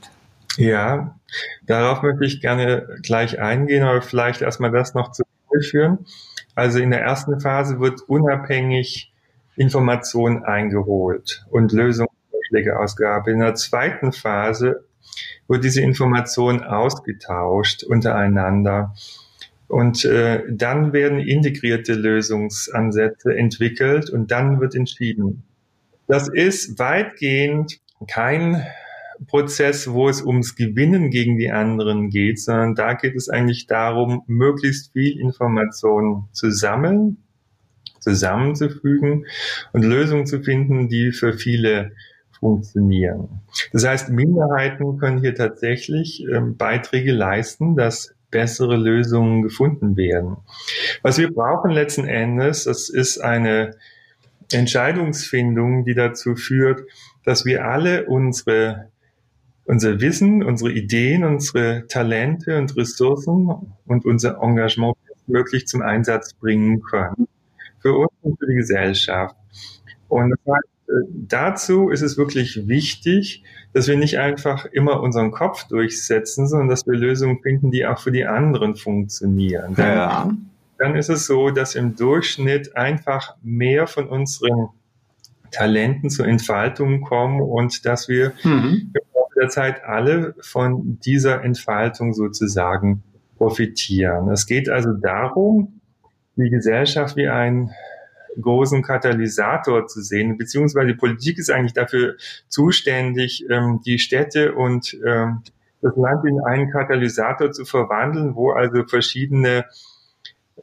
Ja, 0.57 1.19
darauf 1.67 2.03
möchte 2.03 2.25
ich 2.25 2.41
gerne 2.41 2.87
gleich 3.03 3.39
eingehen, 3.39 3.85
aber 3.85 4.03
vielleicht 4.03 4.43
erstmal 4.43 4.73
das 4.73 4.95
noch 4.95 5.13
zu 5.13 5.23
führen. 5.71 6.05
Also 6.55 6.81
in 6.81 6.91
der 6.91 7.01
ersten 7.01 7.41
Phase 7.41 7.79
wird 7.81 8.01
unabhängig 8.09 9.13
Information 9.59 10.45
eingeholt 10.45 11.45
und 11.51 11.73
Lösungsvorschläge 11.73 12.79
ausgearbeitet. 12.79 13.35
In 13.35 13.41
der 13.41 13.55
zweiten 13.55 14.13
Phase 14.13 14.85
wird 15.49 15.65
diese 15.65 15.81
Information 15.83 16.63
ausgetauscht 16.63 17.83
untereinander. 17.83 18.95
Und 19.67 20.05
äh, 20.05 20.45
dann 20.49 20.93
werden 20.93 21.19
integrierte 21.19 21.93
Lösungsansätze 21.93 23.35
entwickelt 23.35 24.09
und 24.09 24.31
dann 24.31 24.61
wird 24.61 24.75
entschieden. 24.75 25.43
Das 26.07 26.29
ist 26.29 26.79
weitgehend 26.79 27.81
kein 28.07 28.65
Prozess, 29.27 29.91
wo 29.91 30.09
es 30.09 30.23
ums 30.23 30.55
Gewinnen 30.55 31.11
gegen 31.11 31.37
die 31.37 31.51
anderen 31.51 32.09
geht, 32.09 32.41
sondern 32.41 32.75
da 32.75 32.95
geht 32.95 33.17
es 33.17 33.29
eigentlich 33.29 33.67
darum, 33.67 34.23
möglichst 34.27 34.93
viel 34.93 35.19
Information 35.19 36.29
zu 36.33 36.51
sammeln, 36.51 37.19
zusammenzufügen 38.09 39.27
und 39.73 39.85
Lösungen 39.85 40.27
zu 40.27 40.41
finden, 40.41 40.89
die 40.89 41.13
für 41.13 41.33
viele 41.33 41.93
funktionieren. 42.39 43.41
Das 43.73 43.87
heißt, 43.87 44.11
Minderheiten 44.11 44.99
können 44.99 45.19
hier 45.19 45.35
tatsächlich 45.35 46.25
ähm, 46.33 46.57
Beiträge 46.57 47.13
leisten, 47.13 47.77
dass 47.77 48.15
bessere 48.31 48.77
Lösungen 48.77 49.43
gefunden 49.43 49.97
werden. 49.97 50.37
Was 51.03 51.19
wir 51.19 51.33
brauchen 51.33 51.71
letzten 51.71 52.07
Endes, 52.07 52.65
das 52.65 52.91
ist 52.91 53.19
eine 53.19 53.75
Entscheidungsfindung, 54.53 55.85
die 55.85 55.95
dazu 55.95 56.37
führt, 56.37 56.83
dass 57.25 57.45
wir 57.45 57.65
alle 57.65 58.07
unsere 58.07 58.91
unser 59.69 60.01
Wissen, 60.01 60.43
unsere 60.43 60.73
Ideen, 60.73 61.25
unsere 61.25 61.87
Talente 61.89 62.57
und 62.57 62.75
Ressourcen 62.75 63.75
und 63.87 64.07
unser 64.07 64.43
Engagement 64.43 64.97
möglich 65.27 65.67
zum 65.67 65.83
Einsatz 65.83 66.33
bringen 66.33 66.81
können. 66.81 67.29
Für 67.81 67.95
uns 67.95 68.11
und 68.23 68.39
für 68.39 68.47
die 68.47 68.55
Gesellschaft. 68.55 69.37
Und 70.09 70.31
das 70.31 70.55
heißt, 70.55 70.67
äh, 70.89 71.09
dazu 71.29 71.91
ist 71.91 72.03
es 72.03 72.17
wirklich 72.17 72.67
wichtig, 72.67 73.45
dass 73.73 73.89
wir 73.89 73.97
nicht 73.97 74.19
einfach 74.19 74.65
immer 74.67 75.01
unseren 75.01 75.31
Kopf 75.31 75.65
durchsetzen, 75.69 76.49
sondern 76.49 76.69
dass 76.69 76.87
wir 76.87 76.95
Lösungen 76.95 77.41
finden, 77.43 77.71
die 77.71 77.87
auch 77.87 77.99
für 77.99 78.13
die 78.13 78.25
anderen 78.25 78.75
funktionieren. 78.75 79.75
Ja. 79.77 80.31
Dann 80.79 80.95
ist 80.95 81.11
es 81.11 81.27
so, 81.27 81.51
dass 81.51 81.75
im 81.75 81.97
Durchschnitt 81.97 82.77
einfach 82.77 83.35
mehr 83.43 83.87
von 83.87 84.09
unseren 84.09 84.69
Talenten 85.51 86.09
zur 86.09 86.27
Entfaltung 86.27 87.01
kommen 87.03 87.41
und 87.41 87.85
dass 87.85 88.09
wir 88.09 88.33
mhm 88.45 88.93
der 89.39 89.49
Zeit 89.49 89.85
alle 89.85 90.35
von 90.41 90.99
dieser 91.05 91.43
Entfaltung 91.43 92.13
sozusagen 92.13 93.03
profitieren. 93.37 94.29
Es 94.31 94.47
geht 94.47 94.69
also 94.69 94.93
darum, 94.93 95.78
die 96.39 96.51
Gesellschaft 96.51 97.17
wie 97.17 97.29
einen 97.29 97.71
großen 98.41 98.83
Katalysator 98.83 99.87
zu 99.87 100.01
sehen, 100.01 100.37
beziehungsweise 100.37 100.87
die 100.87 100.95
Politik 100.95 101.39
ist 101.39 101.51
eigentlich 101.51 101.73
dafür 101.73 102.17
zuständig, 102.49 103.45
ähm, 103.51 103.81
die 103.85 103.99
Städte 103.99 104.55
und 104.55 104.97
ähm, 105.05 105.43
das 105.81 105.97
Land 105.97 106.25
in 106.25 106.41
einen 106.41 106.71
Katalysator 106.71 107.53
zu 107.53 107.65
verwandeln, 107.65 108.35
wo 108.35 108.53
also 108.53 108.85
verschiedene 108.85 109.65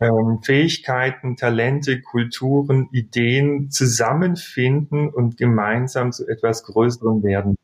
ähm, 0.01 0.39
Fähigkeiten, 0.43 1.37
Talente, 1.37 2.01
Kulturen, 2.01 2.89
Ideen 2.91 3.71
zusammenfinden 3.71 5.09
und 5.09 5.37
gemeinsam 5.37 6.11
zu 6.11 6.27
etwas 6.27 6.63
Größerem 6.63 7.23
werden. 7.23 7.54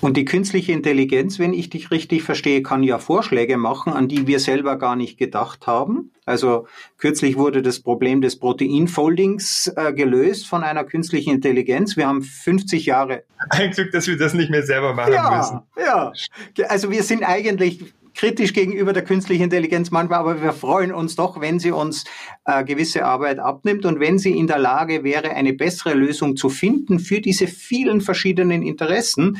Und 0.00 0.16
die 0.16 0.24
künstliche 0.24 0.72
Intelligenz, 0.72 1.38
wenn 1.38 1.52
ich 1.52 1.70
dich 1.70 1.90
richtig 1.90 2.22
verstehe, 2.22 2.62
kann 2.62 2.82
ja 2.82 2.98
Vorschläge 2.98 3.56
machen, 3.56 3.92
an 3.92 4.08
die 4.08 4.26
wir 4.26 4.38
selber 4.38 4.76
gar 4.76 4.96
nicht 4.96 5.18
gedacht 5.18 5.66
haben. 5.66 6.12
Also 6.24 6.66
kürzlich 6.98 7.36
wurde 7.36 7.62
das 7.62 7.80
Problem 7.80 8.20
des 8.20 8.38
Proteinfoldings 8.38 9.72
äh, 9.76 9.92
gelöst 9.92 10.46
von 10.46 10.62
einer 10.62 10.84
künstlichen 10.84 11.30
Intelligenz. 11.30 11.96
Wir 11.96 12.06
haben 12.06 12.22
50 12.22 12.86
Jahre. 12.86 13.24
Ein 13.50 13.70
Glück, 13.72 13.90
dass 13.92 14.06
wir 14.06 14.16
das 14.16 14.34
nicht 14.34 14.50
mehr 14.50 14.62
selber 14.62 14.94
machen 14.94 15.12
ja, 15.12 15.36
müssen. 15.36 15.60
Ja, 15.76 16.12
also 16.68 16.90
wir 16.90 17.02
sind 17.02 17.24
eigentlich 17.24 17.92
kritisch 18.18 18.52
gegenüber 18.52 18.92
der 18.92 19.04
künstlichen 19.04 19.44
Intelligenz 19.44 19.92
manchmal, 19.92 20.18
aber 20.18 20.42
wir 20.42 20.52
freuen 20.52 20.92
uns 20.92 21.14
doch, 21.14 21.40
wenn 21.40 21.60
sie 21.60 21.70
uns 21.70 22.04
äh, 22.46 22.64
gewisse 22.64 23.04
Arbeit 23.04 23.38
abnimmt 23.38 23.86
und 23.86 24.00
wenn 24.00 24.18
sie 24.18 24.36
in 24.36 24.48
der 24.48 24.58
Lage 24.58 25.04
wäre, 25.04 25.30
eine 25.30 25.52
bessere 25.52 25.94
Lösung 25.94 26.34
zu 26.34 26.48
finden 26.48 26.98
für 26.98 27.20
diese 27.20 27.46
vielen 27.46 28.00
verschiedenen 28.00 28.62
Interessen, 28.62 29.38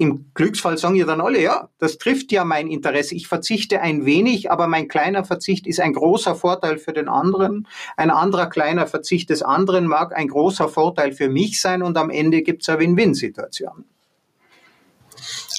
im 0.00 0.30
Glücksfall 0.32 0.78
sagen 0.78 0.94
ja 0.94 1.04
dann 1.04 1.20
alle, 1.20 1.42
ja, 1.42 1.68
das 1.78 1.98
trifft 1.98 2.32
ja 2.32 2.42
mein 2.42 2.68
Interesse. 2.68 3.14
Ich 3.14 3.28
verzichte 3.28 3.82
ein 3.82 4.06
wenig, 4.06 4.50
aber 4.50 4.66
mein 4.66 4.88
kleiner 4.88 5.24
Verzicht 5.24 5.66
ist 5.66 5.78
ein 5.78 5.92
großer 5.92 6.34
Vorteil 6.34 6.78
für 6.78 6.94
den 6.94 7.06
anderen. 7.06 7.68
Ein 7.98 8.10
anderer 8.10 8.48
kleiner 8.48 8.86
Verzicht 8.86 9.28
des 9.28 9.42
anderen 9.42 9.86
mag 9.86 10.16
ein 10.16 10.28
großer 10.28 10.70
Vorteil 10.70 11.12
für 11.12 11.28
mich 11.28 11.60
sein 11.60 11.82
und 11.82 11.98
am 11.98 12.08
Ende 12.08 12.40
gibt 12.40 12.62
es 12.62 12.70
eine 12.70 12.78
Win-Win-Situation. 12.78 13.84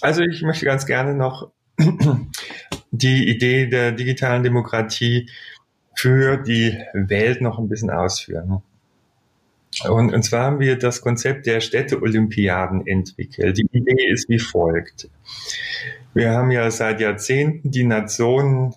Also 0.02 0.24
ich 0.24 0.42
möchte 0.42 0.66
ganz 0.66 0.88
gerne 0.88 1.14
noch 1.14 1.52
die 2.92 3.30
Idee 3.30 3.68
der 3.68 3.92
digitalen 3.92 4.42
Demokratie 4.42 5.30
für 5.94 6.38
die 6.38 6.80
Welt 6.94 7.42
noch 7.42 7.60
ein 7.60 7.70
bisschen 7.70 7.92
ausführen. 7.92 8.64
Und, 9.90 10.14
und 10.14 10.24
zwar 10.24 10.46
haben 10.46 10.60
wir 10.60 10.78
das 10.78 11.02
Konzept 11.02 11.46
der 11.46 11.60
Städte-Olympiaden 11.60 12.86
entwickelt. 12.88 13.58
Die 13.58 13.68
Idee 13.72 14.12
ist 14.12 14.30
wie 14.30 14.40
folgt. 14.40 15.10
Wir 16.14 16.32
haben 16.32 16.52
ja 16.52 16.70
seit 16.72 17.00
Jahrzehnten 17.00 17.72
die 17.72 17.84
Nationen, 17.84 18.74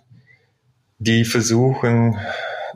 die 0.98 1.24
versuchen, 1.24 2.16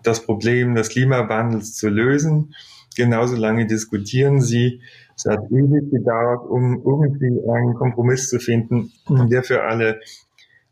das 0.03 0.25
Problem 0.25 0.75
des 0.75 0.89
Klimawandels 0.89 1.75
zu 1.75 1.89
lösen. 1.89 2.55
Genauso 2.97 3.37
lange 3.37 3.67
diskutieren 3.67 4.41
sie. 4.41 4.81
Es 5.17 5.25
hat 5.25 5.41
ewig 5.51 5.91
gedauert, 5.91 6.49
um 6.49 6.83
irgendwie 6.85 7.41
einen 7.49 7.75
Kompromiss 7.75 8.29
zu 8.29 8.39
finden, 8.39 8.93
der 9.09 9.43
für 9.43 9.63
alle 9.63 10.01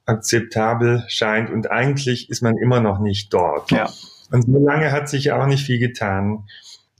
akzeptabel 0.05 1.05
scheint. 1.09 1.51
Und 1.51 1.71
eigentlich 1.71 2.31
ist 2.31 2.43
man 2.43 2.57
immer 2.57 2.81
noch 2.81 3.01
nicht 3.01 3.33
dort. 3.33 3.71
Ja. 3.71 3.89
Und 4.31 4.43
so 4.43 4.59
lange 4.59 4.93
hat 4.93 5.09
sich 5.09 5.33
auch 5.33 5.47
nicht 5.47 5.65
viel 5.65 5.79
getan. 5.79 6.45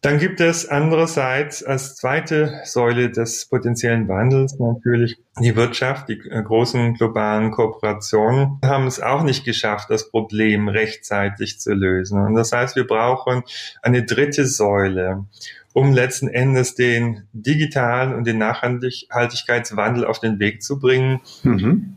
Dann 0.03 0.19
gibt 0.19 0.41
es 0.41 0.69
andererseits 0.69 1.65
als 1.65 1.97
zweite 1.97 2.61
Säule 2.65 3.11
des 3.11 3.47
potenziellen 3.47 4.09
Wandels 4.09 4.59
natürlich 4.59 5.17
die 5.41 5.57
Wirtschaft. 5.57 6.09
Die 6.09 6.21
äh, 6.31 6.43
großen 6.43 6.95
globalen 6.95 7.51
Kooperationen 7.51 8.59
haben 8.63 8.87
es 8.87 9.01
auch 9.01 9.23
nicht 9.23 9.45
geschafft, 9.45 9.89
das 9.91 10.11
Problem 10.11 10.69
rechtzeitig 10.69 11.61
zu 11.61 11.73
lösen. 11.73 12.21
Und 12.25 12.35
das 12.35 12.53
heißt, 12.53 12.77
wir 12.77 12.87
brauchen 12.87 13.43
eine 13.83 14.05
dritte 14.05 14.47
Säule, 14.47 15.25
um 15.73 15.93
letzten 15.93 16.29
Endes 16.29 16.75
den 16.75 17.23
digitalen 17.33 18.15
und 18.15 18.27
den 18.27 18.39
Nachhaltigkeitswandel 18.39 20.05
auf 20.05 20.21
den 20.21 20.39
Weg 20.39 20.63
zu 20.63 20.79
bringen, 20.79 21.21
mhm. 21.43 21.97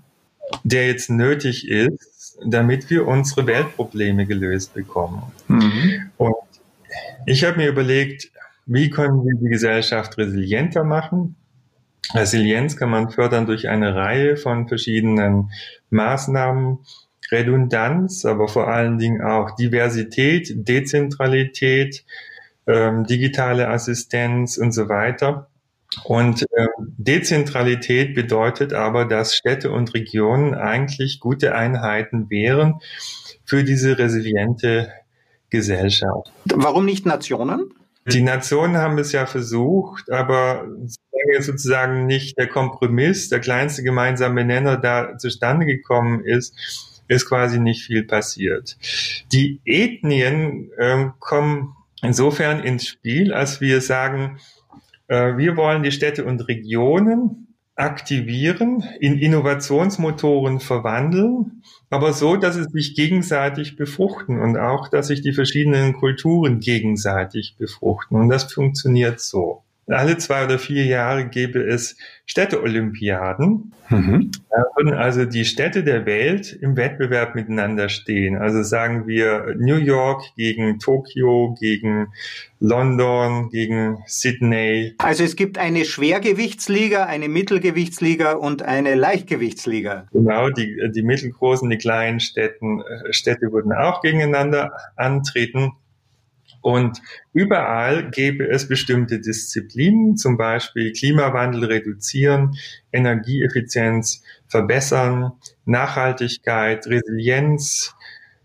der 0.63 0.88
jetzt 0.88 1.09
nötig 1.09 1.67
ist, 1.67 2.38
damit 2.45 2.89
wir 2.89 3.07
unsere 3.07 3.45
Weltprobleme 3.45 4.25
gelöst 4.25 4.73
bekommen. 4.73 5.23
Mhm. 5.47 5.98
Ich 7.25 7.43
habe 7.43 7.58
mir 7.58 7.69
überlegt, 7.69 8.32
wie 8.65 8.89
können 8.89 9.23
wir 9.23 9.36
die 9.39 9.49
Gesellschaft 9.49 10.17
resilienter 10.17 10.84
machen? 10.84 11.36
Resilienz 12.13 12.77
kann 12.77 12.89
man 12.89 13.10
fördern 13.10 13.45
durch 13.45 13.67
eine 13.67 13.95
Reihe 13.95 14.38
von 14.38 14.67
verschiedenen 14.67 15.51
Maßnahmen. 15.89 16.79
Redundanz, 17.32 18.25
aber 18.25 18.47
vor 18.47 18.67
allen 18.67 18.97
Dingen 18.97 19.21
auch 19.21 19.55
Diversität, 19.55 20.51
Dezentralität, 20.67 22.03
ähm, 22.67 23.05
digitale 23.05 23.67
Assistenz 23.67 24.58
und 24.58 24.71
so 24.71 24.89
weiter. 24.89 25.49
Und 26.03 26.45
ähm, 26.55 26.95
Dezentralität 26.97 28.13
bedeutet 28.13 28.73
aber, 28.73 29.05
dass 29.05 29.36
Städte 29.36 29.71
und 29.71 29.93
Regionen 29.93 30.53
eigentlich 30.53 31.19
gute 31.19 31.55
Einheiten 31.55 32.29
wären 32.29 32.79
für 33.43 33.63
diese 33.63 33.97
resiliente 33.97 34.91
Gesellschaft. 35.49 36.31
Warum 36.45 36.85
nicht 36.85 37.05
Nationen? 37.05 37.73
Die 38.05 38.21
Nationen 38.21 38.77
haben 38.77 38.97
es 38.97 39.12
ja 39.12 39.25
versucht, 39.25 40.09
aber 40.12 40.65
sozusagen 41.39 42.05
nicht 42.05 42.38
der 42.38 42.47
Kompromiss, 42.47 43.29
der 43.29 43.39
kleinste 43.39 43.83
gemeinsame 43.83 44.45
Nenner 44.45 44.77
da 44.77 45.17
zustande 45.17 45.65
gekommen 45.65 46.23
ist, 46.23 46.55
ist 47.07 47.27
quasi 47.27 47.59
nicht 47.59 47.83
viel 47.83 48.03
passiert. 48.03 48.77
Die 49.31 49.59
Ethnien 49.65 50.71
äh, 50.77 51.07
kommen 51.19 51.75
insofern 52.01 52.62
ins 52.62 52.88
Spiel, 52.88 53.33
als 53.33 53.62
wir 53.62 53.81
sagen, 53.81 54.39
äh, 55.07 55.35
wir 55.38 55.57
wollen 55.57 55.83
die 55.83 55.91
Städte 55.91 56.23
und 56.23 56.47
Regionen 56.47 57.48
aktivieren, 57.79 58.83
in 58.99 59.17
Innovationsmotoren 59.17 60.59
verwandeln, 60.59 61.63
aber 61.89 62.13
so, 62.13 62.35
dass 62.35 62.55
sie 62.55 62.65
sich 62.65 62.95
gegenseitig 62.95 63.77
befruchten 63.77 64.39
und 64.39 64.57
auch, 64.57 64.89
dass 64.89 65.07
sich 65.07 65.21
die 65.21 65.33
verschiedenen 65.33 65.93
Kulturen 65.93 66.59
gegenseitig 66.59 67.55
befruchten. 67.57 68.17
Und 68.17 68.29
das 68.29 68.51
funktioniert 68.51 69.19
so 69.19 69.63
alle 69.89 70.17
zwei 70.17 70.45
oder 70.45 70.60
vier 70.60 70.86
Jahre 70.86 71.28
gäbe 71.28 71.62
es 71.62 71.97
Städteolympiaden. 72.25 73.73
Mhm. 73.89 74.32
Da 74.52 74.63
würden 74.75 74.93
also 74.93 75.25
die 75.25 75.45
Städte 75.45 75.84
der 75.84 76.06
Welt 76.06 76.54
im 76.62 76.78
Wettbewerb 76.78 77.34
miteinander 77.34 77.89
stehen. 77.89 78.38
Also 78.38 78.62
sagen 78.62 79.08
wir 79.08 79.56
New 79.58 79.78
York 79.78 80.23
gegen 80.36 80.78
Tokio, 80.78 81.56
gegen 81.60 82.08
London, 82.60 83.49
gegen 83.49 84.04
Sydney. 84.06 84.93
Also 84.99 85.23
es 85.23 85.36
gibt 85.36 85.58
eine 85.58 85.86
Schwergewichtsliga, 85.86 87.06
eine 87.06 87.30
Mittelgewichtsliga 87.30 88.34
und 88.34 88.62
eine 88.62 88.93
Leichtgewichtsliga. 88.93 90.08
Genau, 90.12 90.49
die, 90.52 90.78
die 90.93 91.02
mittelgroßen, 91.02 91.69
die 91.69 91.78
kleinen 91.78 92.19
Städten, 92.19 92.84
Städte 93.10 93.52
würden 93.52 93.73
auch 93.73 94.02
gegeneinander 94.02 94.71
antreten. 94.95 95.71
Und 96.62 97.02
überall 97.34 98.10
gäbe 98.12 98.48
es 98.50 98.67
bestimmte 98.67 99.19
Disziplinen, 99.19 100.17
zum 100.17 100.38
Beispiel 100.38 100.91
Klimawandel 100.91 101.65
reduzieren, 101.65 102.58
Energieeffizienz 102.91 104.24
verbessern, 104.48 105.32
Nachhaltigkeit, 105.65 106.86
Resilienz, 106.88 107.95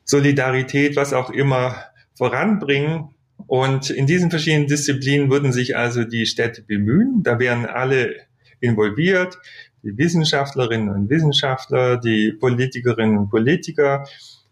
Solidarität, 0.04 0.96
was 0.96 1.12
auch 1.12 1.30
immer 1.30 1.76
voranbringen. 2.16 3.14
Und 3.46 3.90
in 3.90 4.06
diesen 4.06 4.30
verschiedenen 4.30 4.68
Disziplinen 4.68 5.30
würden 5.30 5.52
sich 5.52 5.76
also 5.76 6.04
die 6.04 6.26
Städte 6.26 6.62
bemühen. 6.62 7.22
Da 7.22 7.38
wären 7.38 7.66
alle 7.66 8.14
involviert, 8.60 9.38
die 9.82 9.96
Wissenschaftlerinnen 9.98 10.88
und 10.88 11.10
Wissenschaftler, 11.10 11.98
die 11.98 12.32
Politikerinnen 12.32 13.18
und 13.18 13.28
Politiker, 13.28 14.06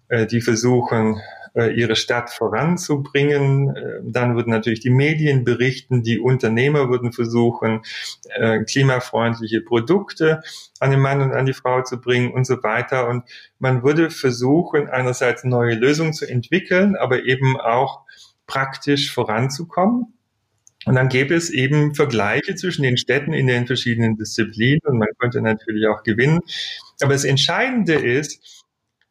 äh, 0.08 0.26
die 0.26 0.40
versuchen, 0.40 1.20
ihre 1.54 1.96
Stadt 1.96 2.30
voranzubringen. 2.30 3.76
Äh, 3.76 4.00
dann 4.04 4.36
würden 4.36 4.50
natürlich 4.50 4.80
die 4.80 4.90
Medien 4.90 5.44
berichten, 5.44 6.02
die 6.02 6.18
Unternehmer 6.18 6.88
würden 6.88 7.12
versuchen, 7.12 7.82
äh, 8.36 8.60
klimafreundliche 8.64 9.60
Produkte 9.60 10.42
an 10.80 10.90
den 10.90 11.00
Mann 11.00 11.20
und 11.20 11.32
an 11.32 11.46
die 11.46 11.52
Frau 11.52 11.82
zu 11.82 12.00
bringen 12.00 12.32
und 12.32 12.46
so 12.46 12.62
weiter. 12.62 13.08
Und 13.08 13.24
man 13.58 13.82
würde 13.82 14.10
versuchen, 14.10 14.88
einerseits 14.88 15.44
neue 15.44 15.74
Lösungen 15.74 16.12
zu 16.12 16.26
entwickeln, 16.26 16.96
aber 16.96 17.24
eben 17.24 17.60
auch 17.60 18.00
praktisch 18.46 19.12
voranzukommen. 19.12 20.14
Und 20.84 20.96
dann 20.96 21.08
gäbe 21.08 21.34
es 21.34 21.50
eben 21.50 21.94
Vergleiche 21.94 22.56
zwischen 22.56 22.82
den 22.82 22.96
Städten 22.96 23.32
in 23.32 23.46
den 23.46 23.66
verschiedenen 23.66 24.16
Disziplinen 24.16 24.80
und 24.84 24.98
man 24.98 25.08
könnte 25.18 25.40
natürlich 25.40 25.86
auch 25.86 26.02
gewinnen. 26.02 26.40
Aber 27.00 27.12
das 27.12 27.24
Entscheidende 27.24 27.94
ist, 27.94 28.64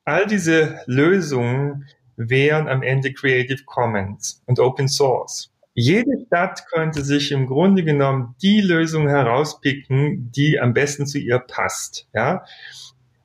all 0.03 0.27
diese 0.27 0.81
Lösungen 0.85 1.85
wären 2.17 2.67
am 2.67 2.83
Ende 2.83 3.13
Creative 3.13 3.63
Commons 3.65 4.41
und 4.45 4.59
Open 4.59 4.87
Source. 4.87 5.51
Jede 5.73 6.11
Stadt 6.27 6.65
könnte 6.71 7.03
sich 7.03 7.31
im 7.31 7.47
Grunde 7.47 7.83
genommen 7.83 8.35
die 8.41 8.61
Lösung 8.61 9.07
herauspicken, 9.07 10.31
die 10.31 10.59
am 10.59 10.73
besten 10.73 11.05
zu 11.05 11.17
ihr 11.17 11.39
passt. 11.39 12.07
Ja? 12.13 12.43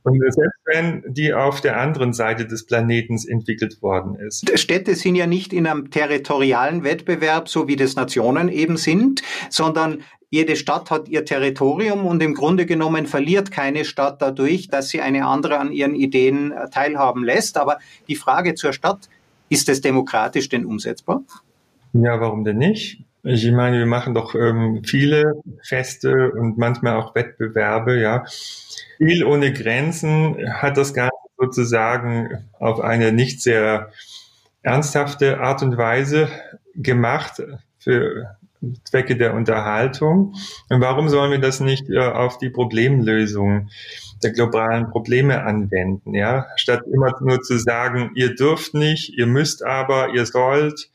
Und 0.05 0.21
selbst 0.33 0.61
wenn 0.67 1.03
die 1.09 1.35
auf 1.35 1.61
der 1.61 1.81
anderen 1.81 2.13
Seite 2.13 2.47
des 2.47 2.65
Planetens 2.65 3.27
entwickelt 3.27 3.83
worden 3.83 4.15
ist. 4.15 4.57
Städte 4.57 4.95
sind 4.95 5.17
ja 5.17 5.27
nicht 5.27 5.53
in 5.53 5.67
einem 5.67 5.91
territorialen 5.91 6.85
Wettbewerb, 6.85 7.49
so 7.49 7.67
wie 7.67 7.75
das 7.75 7.97
Nationen 7.97 8.49
eben 8.49 8.77
sind, 8.77 9.23
sondern 9.51 10.05
jede 10.37 10.55
Stadt 10.55 10.91
hat 10.91 11.09
ihr 11.09 11.25
Territorium 11.25 12.05
und 12.05 12.23
im 12.23 12.35
Grunde 12.35 12.67
genommen 12.67 13.07
verliert 13.07 13.51
keine 13.51 13.87
Stadt 13.87 14.21
dadurch, 14.21 14.69
dass 14.69 14.91
sie 14.91 15.01
eine 15.01 15.27
andere 15.27 15.59
an 15.59 15.73
ihren 15.73 15.95
Ideen 15.95 16.53
äh, 16.53 16.69
teilhaben 16.69 17.25
lässt. 17.25 17.57
Aber 17.57 17.79
die 18.07 18.17
Frage 18.17 18.55
zur 18.55 18.75
Stadt, 18.75 19.09
ist 19.49 19.69
es 19.71 19.81
demokratisch 19.81 20.51
denn 20.51 20.67
umsetzbar? 20.67 21.23
Ja, 21.95 22.21
warum 22.21 22.45
denn 22.45 22.59
nicht? 22.59 23.03
Ich 23.23 23.51
meine, 23.51 23.79
wir 23.79 23.87
machen 23.87 24.15
doch 24.15 24.35
ähm, 24.35 24.83
viele 24.85 25.33
Feste 25.63 26.33
und 26.33 26.59
manchmal 26.59 26.97
auch 26.97 27.15
Wettbewerbe, 27.15 27.99
ja. 27.99 28.25
Viel 28.99 29.25
ohne 29.25 29.53
Grenzen 29.53 30.37
hat 30.53 30.77
das 30.77 30.93
Ganze 30.93 31.17
sozusagen 31.39 32.45
auf 32.59 32.81
eine 32.81 33.13
nicht 33.13 33.43
sehr 33.43 33.91
ernsthafte 34.63 35.41
Art 35.41 35.63
und 35.63 35.79
Weise 35.79 36.29
gemacht 36.75 37.43
für 37.79 38.37
Zwecke 38.85 39.17
der 39.17 39.35
Unterhaltung. 39.35 40.35
Und 40.69 40.81
warum 40.81 41.09
sollen 41.09 41.31
wir 41.31 41.41
das 41.41 41.61
nicht 41.61 41.89
äh, 41.89 41.99
auf 41.99 42.39
die 42.39 42.51
Problemlösung 42.51 43.69
der 44.23 44.33
globalen 44.33 44.89
Probleme 44.91 45.43
anwenden? 45.43 46.15
Ja, 46.15 46.47
statt 46.57 46.83
immer 46.93 47.13
nur 47.21 47.43
zu 47.43 47.59
sagen, 47.59 48.13
ihr 48.15 48.35
dürft 48.35 48.75
nicht, 48.75 49.17
ihr 49.17 49.27
müsst 49.27 49.65
aber, 49.65 50.15
ihr 50.15 50.27
sollt, 50.27 50.91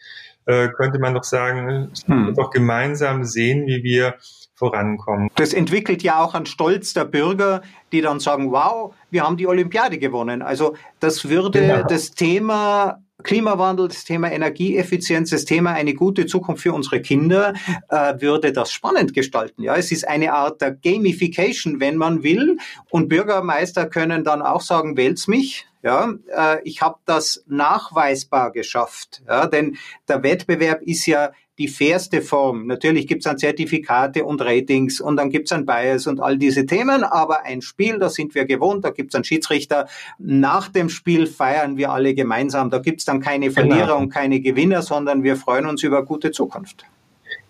äh, 0.45 0.69
könnte 0.69 0.99
man 0.99 1.13
doch 1.13 1.23
sagen, 1.23 1.91
hm. 2.05 2.33
doch 2.35 2.49
gemeinsam 2.49 3.23
sehen, 3.23 3.67
wie 3.67 3.83
wir 3.83 4.15
vorankommen. 4.61 5.29
Das 5.35 5.53
entwickelt 5.53 6.03
ja 6.03 6.23
auch 6.23 6.35
einen 6.35 6.45
Stolz 6.45 6.93
der 6.93 7.05
Bürger, 7.05 7.61
die 7.91 8.01
dann 8.01 8.19
sagen, 8.19 8.51
wow, 8.51 8.93
wir 9.09 9.23
haben 9.23 9.35
die 9.35 9.47
Olympiade 9.47 9.97
gewonnen. 9.97 10.43
Also 10.43 10.75
das 10.99 11.27
würde 11.27 11.61
genau. 11.61 11.83
das 11.83 12.11
Thema 12.11 13.01
Klimawandel, 13.23 13.87
das 13.87 14.03
Thema 14.03 14.31
Energieeffizienz, 14.31 15.29
das 15.29 15.45
Thema 15.45 15.71
eine 15.73 15.93
gute 15.93 16.25
Zukunft 16.25 16.63
für 16.63 16.73
unsere 16.73 17.01
Kinder, 17.01 17.53
äh, 17.89 18.19
würde 18.19 18.51
das 18.51 18.71
spannend 18.71 19.13
gestalten. 19.13 19.63
Ja, 19.63 19.75
es 19.75 19.91
ist 19.91 20.07
eine 20.07 20.33
Art 20.33 20.61
der 20.61 20.71
Gamification, 20.71 21.79
wenn 21.79 21.97
man 21.97 22.23
will. 22.23 22.57
Und 22.89 23.09
Bürgermeister 23.09 23.87
können 23.87 24.23
dann 24.23 24.41
auch 24.41 24.61
sagen, 24.61 24.97
wählt's 24.97 25.27
mich. 25.27 25.67
Ja, 25.83 26.13
äh, 26.35 26.61
ich 26.63 26.81
habe 26.81 26.99
das 27.05 27.43
nachweisbar 27.47 28.51
geschafft. 28.51 29.23
Ja, 29.27 29.47
denn 29.47 29.77
der 30.07 30.21
Wettbewerb 30.23 30.81
ist 30.83 31.05
ja 31.07 31.31
die 31.57 31.67
fairste 31.67 32.21
Form. 32.21 32.65
Natürlich 32.67 33.07
gibt 33.07 33.19
es 33.19 33.25
dann 33.25 33.37
Zertifikate 33.37 34.25
und 34.25 34.41
Ratings 34.41 35.01
und 35.01 35.15
dann 35.15 35.29
gibt 35.29 35.47
es 35.47 35.51
ein 35.51 35.65
Bias 35.65 36.07
und 36.07 36.19
all 36.19 36.37
diese 36.37 36.65
Themen, 36.65 37.03
aber 37.03 37.43
ein 37.43 37.61
Spiel, 37.61 37.99
da 37.99 38.09
sind 38.09 38.33
wir 38.33 38.45
gewohnt, 38.45 38.83
da 38.83 38.89
gibt 38.89 39.11
es 39.11 39.15
einen 39.15 39.23
Schiedsrichter. 39.23 39.87
Nach 40.17 40.69
dem 40.69 40.89
Spiel 40.89 41.27
feiern 41.27 41.77
wir 41.77 41.91
alle 41.91 42.15
gemeinsam. 42.15 42.69
Da 42.69 42.79
gibt 42.79 43.01
es 43.01 43.05
dann 43.05 43.19
keine 43.19 43.51
Verlierer 43.51 43.85
genau. 43.85 43.97
und 43.99 44.09
keine 44.09 44.39
Gewinner, 44.39 44.81
sondern 44.81 45.23
wir 45.23 45.35
freuen 45.35 45.65
uns 45.65 45.83
über 45.83 46.03
gute 46.05 46.31
Zukunft. 46.31 46.85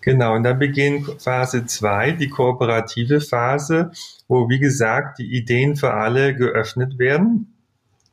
Genau, 0.02 0.34
und 0.34 0.42
dann 0.42 0.58
beginnt 0.58 1.22
Phase 1.22 1.64
2, 1.64 2.12
die 2.12 2.28
kooperative 2.28 3.20
Phase, 3.20 3.92
wo, 4.26 4.48
wie 4.48 4.58
gesagt, 4.58 5.20
die 5.20 5.36
Ideen 5.36 5.76
für 5.76 5.94
alle 5.94 6.34
geöffnet 6.34 6.98
werden. 6.98 7.51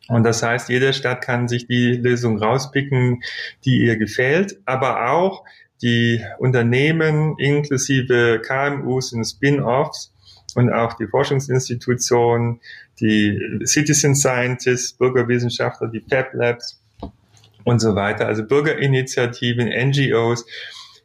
Und 0.10 0.24
das 0.24 0.44
heißt, 0.44 0.70
jede 0.70 0.92
Stadt 0.92 1.22
kann 1.22 1.48
sich 1.48 1.68
die 1.68 1.94
Lösung 1.94 2.42
rauspicken, 2.42 3.22
die 3.64 3.86
ihr 3.86 3.96
gefällt, 3.96 4.58
aber 4.66 5.12
auch 5.12 5.44
die 5.82 6.22
Unternehmen 6.40 7.38
inklusive 7.38 8.42
KMUs 8.42 9.14
und 9.14 9.24
Spin-offs 9.24 10.12
und 10.56 10.74
auch 10.74 10.94
die 10.94 11.08
Forschungsinstitutionen, 11.08 12.60
die 13.00 13.40
Citizen 13.66 14.16
Scientists, 14.16 14.94
Bürgerwissenschaftler, 14.94 15.88
die 15.88 16.04
Fab 16.10 16.34
Labs 16.34 16.82
und 17.64 17.80
so 17.80 17.96
weiter, 17.96 18.28
also 18.28 18.44
Bürgerinitiativen, 18.44 19.70
NGOs, 19.70 20.46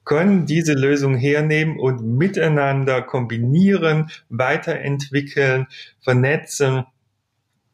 können 0.04 0.46
diese 0.46 0.74
Lösung 0.74 1.16
hernehmen 1.16 1.78
und 1.78 2.02
miteinander 2.02 3.02
kombinieren, 3.02 4.10
weiterentwickeln, 4.28 5.66
vernetzen. 6.02 6.84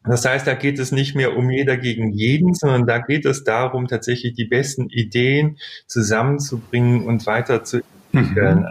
Das 0.03 0.25
heißt, 0.25 0.47
da 0.47 0.55
geht 0.55 0.79
es 0.79 0.91
nicht 0.91 1.15
mehr 1.15 1.37
um 1.37 1.49
jeder 1.49 1.77
gegen 1.77 2.11
jeden, 2.11 2.53
sondern 2.53 2.87
da 2.87 2.99
geht 2.99 3.25
es 3.25 3.43
darum, 3.43 3.87
tatsächlich 3.87 4.33
die 4.33 4.45
besten 4.45 4.89
Ideen 4.89 5.57
zusammenzubringen 5.85 7.05
und 7.05 7.25
weiterzuentwickeln. 7.27 8.59
Mhm. 8.59 8.65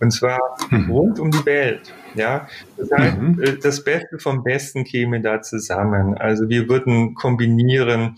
Und 0.00 0.10
zwar 0.10 0.38
mhm. 0.70 0.90
rund 0.90 1.18
um 1.20 1.30
die 1.30 1.46
Welt. 1.46 1.92
Ja, 2.14 2.48
das 2.76 2.90
heißt, 2.90 3.18
mhm. 3.18 3.42
Äh, 3.42 3.56
das 3.62 3.82
Beste 3.82 4.18
vom 4.18 4.44
Besten 4.44 4.84
käme 4.84 5.20
da 5.20 5.40
zusammen. 5.40 6.16
Also 6.16 6.48
wir 6.48 6.68
würden 6.68 7.14
kombinieren 7.14 8.16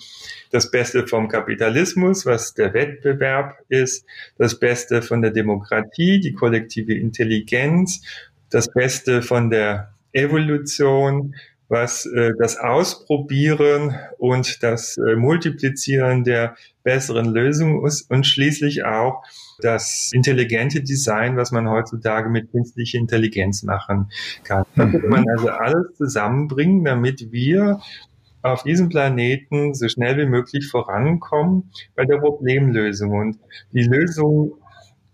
das 0.50 0.70
Beste 0.70 1.06
vom 1.06 1.28
Kapitalismus, 1.28 2.26
was 2.26 2.54
der 2.54 2.74
Wettbewerb 2.74 3.58
ist, 3.68 4.04
das 4.38 4.58
Beste 4.58 5.02
von 5.02 5.22
der 5.22 5.30
Demokratie, 5.30 6.20
die 6.20 6.32
kollektive 6.32 6.94
Intelligenz, 6.94 8.02
das 8.50 8.68
Beste 8.72 9.22
von 9.22 9.50
der 9.50 9.92
Evolution, 10.12 11.34
was 11.68 12.06
äh, 12.06 12.32
das 12.38 12.58
Ausprobieren 12.58 13.94
und 14.18 14.62
das 14.62 14.96
äh, 14.98 15.16
Multiplizieren 15.16 16.24
der 16.24 16.56
besseren 16.82 17.26
Lösungen 17.26 17.84
ist 17.84 18.10
und 18.10 18.26
schließlich 18.26 18.84
auch 18.84 19.22
das 19.60 20.10
intelligente 20.12 20.82
Design, 20.82 21.36
was 21.36 21.50
man 21.50 21.68
heutzutage 21.68 22.28
mit 22.28 22.52
künstlicher 22.52 22.98
Intelligenz 22.98 23.62
machen 23.62 24.10
kann. 24.44 24.64
Da 24.76 24.86
kann 24.86 25.08
man 25.08 25.24
also 25.28 25.48
alles 25.48 25.96
zusammenbringen, 25.96 26.84
damit 26.84 27.32
wir 27.32 27.80
auf 28.42 28.62
diesem 28.62 28.88
Planeten 28.88 29.74
so 29.74 29.88
schnell 29.88 30.16
wie 30.18 30.26
möglich 30.26 30.68
vorankommen 30.68 31.70
bei 31.96 32.04
der 32.04 32.18
Problemlösung. 32.18 33.10
Und 33.10 33.38
die 33.72 33.82
Lösung 33.82 34.52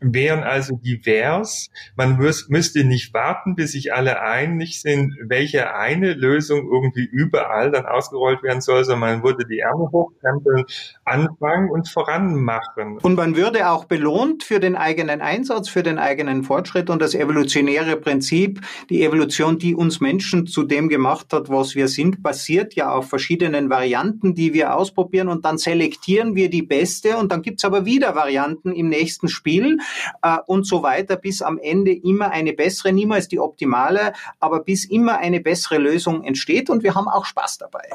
wären 0.03 0.43
also 0.43 0.77
divers. 0.77 1.71
Man 1.97 2.17
müsste 2.17 2.85
nicht 2.85 3.15
warten, 3.15 3.55
bis 3.55 3.73
sich 3.73 3.93
alle 3.93 4.21
einig 4.21 4.81
sind, 4.81 5.15
welche 5.25 5.75
eine 5.75 6.15
Lösung 6.15 6.69
irgendwie 6.71 7.05
überall 7.05 7.71
dann 7.71 7.87
ausgerollt 7.87 8.43
werden 8.43 8.61
soll, 8.61 8.85
sondern 8.85 9.01
man 9.01 9.23
würde 9.23 9.47
die 9.47 9.61
Ärmel 9.61 9.89
hochkrempeln, 9.91 10.65
anfangen 11.05 11.71
und 11.71 11.89
voranmachen. 11.89 12.99
Und 12.99 13.17
man 13.17 13.37
würde 13.37 13.71
auch 13.71 13.85
belohnt 13.85 14.43
für 14.43 14.61
den 14.61 14.77
eigenen 14.77 15.21
Einsatz, 15.21 15.69
für 15.69 15.83
den 15.83 15.99
eigenen 15.99 16.45
Fortschritt 16.45 16.91
und 16.91 17.01
das 17.01 17.15
evolutionäre 17.15 17.97
Prinzip, 17.97 18.61
die 18.91 19.03
Evolution, 19.03 19.59
die 19.59 19.75
uns 19.75 20.01
Menschen 20.01 20.47
zu 20.47 20.63
dem 20.63 20.89
gemacht 20.89 21.33
hat, 21.33 21.49
was 21.49 21.75
wir 21.75 21.89
sind, 21.89 22.23
basiert 22.23 22.75
ja 22.75 22.93
auf 22.93 23.09
verschiedenen 23.09 23.71
Varianten, 23.71 24.35
die 24.35 24.53
wir 24.53 24.75
ausprobieren 24.77 25.29
und 25.29 25.45
dann 25.45 25.59
selektieren 25.59 26.35
wir 26.35 26.51
die 26.51 26.63
beste 26.63 27.17
und 27.17 27.33
dann 27.33 27.43
gibt's 27.43 27.65
aber 27.65 27.85
wieder 27.85 28.15
Varianten 28.15 28.73
im 28.73 28.89
nächsten 28.89 29.29
Spiel 29.29 29.79
äh, 30.23 30.39
und 30.47 30.67
so 30.67 30.83
weiter, 30.83 31.17
bis 31.17 31.43
am 31.43 31.59
Ende 31.59 31.93
immer 31.93 32.31
eine 32.31 32.53
bessere, 32.53 32.93
niemals 32.93 33.29
die 33.29 33.39
optimale, 33.39 34.13
aber 34.41 34.61
bis 34.61 34.85
immer 34.85 35.19
eine 35.19 35.41
bessere 35.41 35.79
Lösung 35.79 36.25
entsteht 36.25 36.71
und 36.71 36.83
wir 36.83 36.95
haben 36.95 37.09
auch 37.09 37.25
Spaß 37.25 37.59
dabei. 37.59 37.89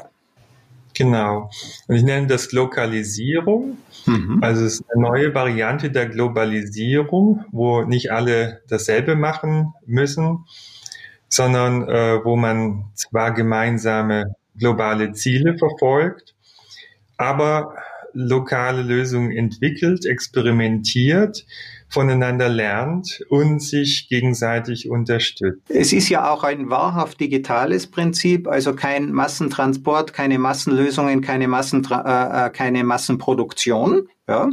Genau. 0.94 1.48
Und 1.86 1.94
ich 1.94 2.02
nenne 2.02 2.26
das 2.26 2.50
Lokalisierung. 2.50 3.78
Mhm. 4.06 4.38
Also 4.42 4.64
es 4.64 4.80
ist 4.80 4.84
eine 4.92 5.02
neue 5.02 5.34
Variante 5.34 5.90
der 5.90 6.08
Globalisierung, 6.08 7.44
wo 7.52 7.82
nicht 7.82 8.10
alle 8.10 8.62
dasselbe 8.68 9.14
machen 9.14 9.72
müssen, 9.86 10.44
sondern 11.28 11.88
äh, 11.88 12.24
wo 12.24 12.36
man 12.36 12.86
zwar 12.94 13.32
gemeinsame 13.32 14.34
globale 14.56 15.12
Ziele 15.12 15.56
verfolgt, 15.56 16.34
aber 17.16 17.74
lokale 18.12 18.82
Lösungen 18.82 19.32
entwickelt, 19.32 20.06
experimentiert 20.06 21.44
voneinander 21.88 22.48
lernt 22.48 23.24
und 23.30 23.62
sich 23.62 24.08
gegenseitig 24.08 24.90
unterstützt. 24.90 25.62
Es 25.68 25.92
ist 25.92 26.08
ja 26.10 26.30
auch 26.30 26.44
ein 26.44 26.68
wahrhaft 26.68 27.18
digitales 27.18 27.86
Prinzip, 27.86 28.46
also 28.46 28.74
kein 28.74 29.10
Massentransport, 29.10 30.12
keine 30.12 30.38
Massenlösungen, 30.38 31.22
keine, 31.22 31.48
Massentra 31.48 32.44
äh, 32.44 32.46
äh, 32.46 32.50
keine 32.50 32.84
Massenproduktion. 32.84 34.08
Ja, 34.28 34.50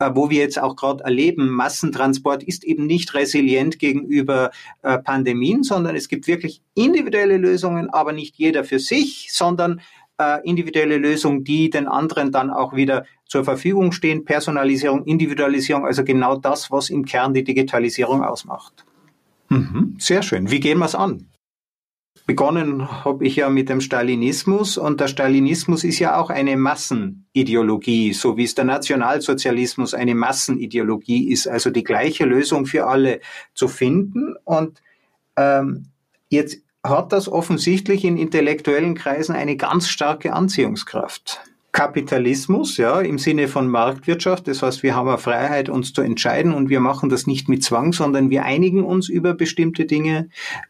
äh, 0.00 0.10
wo 0.12 0.28
wir 0.28 0.40
jetzt 0.40 0.60
auch 0.60 0.76
gerade 0.76 1.02
erleben, 1.02 1.48
Massentransport 1.48 2.42
ist 2.42 2.62
eben 2.62 2.84
nicht 2.84 3.14
resilient 3.14 3.78
gegenüber 3.78 4.50
äh, 4.82 4.98
Pandemien, 4.98 5.62
sondern 5.62 5.96
es 5.96 6.08
gibt 6.08 6.26
wirklich 6.26 6.60
individuelle 6.74 7.38
Lösungen, 7.38 7.88
aber 7.88 8.12
nicht 8.12 8.36
jeder 8.36 8.64
für 8.64 8.78
sich, 8.78 9.28
sondern 9.32 9.80
äh, 10.18 10.46
individuelle 10.48 10.98
Lösungen, 10.98 11.44
die 11.44 11.70
den 11.70 11.88
anderen 11.88 12.32
dann 12.32 12.50
auch 12.50 12.74
wieder 12.74 13.04
zur 13.26 13.44
Verfügung 13.44 13.92
stehen. 13.92 14.24
Personalisierung, 14.24 15.04
Individualisierung, 15.04 15.86
also 15.86 16.04
genau 16.04 16.36
das, 16.36 16.70
was 16.70 16.90
im 16.90 17.04
Kern 17.04 17.34
die 17.34 17.44
Digitalisierung 17.44 18.22
ausmacht. 18.22 18.84
Mhm, 19.48 19.96
sehr 19.98 20.22
schön. 20.22 20.50
Wie 20.50 20.60
gehen 20.60 20.78
wir 20.78 20.86
es 20.86 20.94
an? 20.94 21.26
Begonnen 22.26 23.04
habe 23.04 23.26
ich 23.26 23.36
ja 23.36 23.50
mit 23.50 23.68
dem 23.68 23.82
Stalinismus 23.82 24.78
und 24.78 24.98
der 24.98 25.08
Stalinismus 25.08 25.84
ist 25.84 25.98
ja 25.98 26.16
auch 26.16 26.30
eine 26.30 26.56
Massenideologie, 26.56 28.14
so 28.14 28.38
wie 28.38 28.44
es 28.44 28.54
der 28.54 28.64
Nationalsozialismus 28.64 29.92
eine 29.92 30.14
Massenideologie 30.14 31.30
ist, 31.30 31.46
also 31.46 31.68
die 31.68 31.84
gleiche 31.84 32.24
Lösung 32.24 32.64
für 32.64 32.86
alle 32.86 33.20
zu 33.52 33.68
finden. 33.68 34.36
Und 34.44 34.80
ähm, 35.36 35.88
jetzt 36.30 36.63
hat 36.84 37.12
das 37.12 37.28
offensichtlich 37.28 38.04
in 38.04 38.18
intellektuellen 38.18 38.94
Kreisen 38.94 39.34
eine 39.34 39.56
ganz 39.56 39.88
starke 39.88 40.34
Anziehungskraft. 40.34 41.40
Kapitalismus, 41.74 42.76
ja, 42.76 43.00
im 43.00 43.18
Sinne 43.18 43.48
von 43.48 43.66
Marktwirtschaft. 43.66 44.46
Das 44.46 44.62
heißt, 44.62 44.84
wir 44.84 44.94
haben 44.94 45.08
eine 45.08 45.18
Freiheit, 45.18 45.68
uns 45.68 45.92
zu 45.92 46.02
entscheiden 46.02 46.54
und 46.54 46.68
wir 46.68 46.78
machen 46.78 47.08
das 47.08 47.26
nicht 47.26 47.48
mit 47.48 47.64
Zwang, 47.64 47.92
sondern 47.92 48.30
wir 48.30 48.44
einigen 48.44 48.84
uns 48.84 49.08
über 49.08 49.34
bestimmte 49.34 49.84
Dinge. 49.84 50.28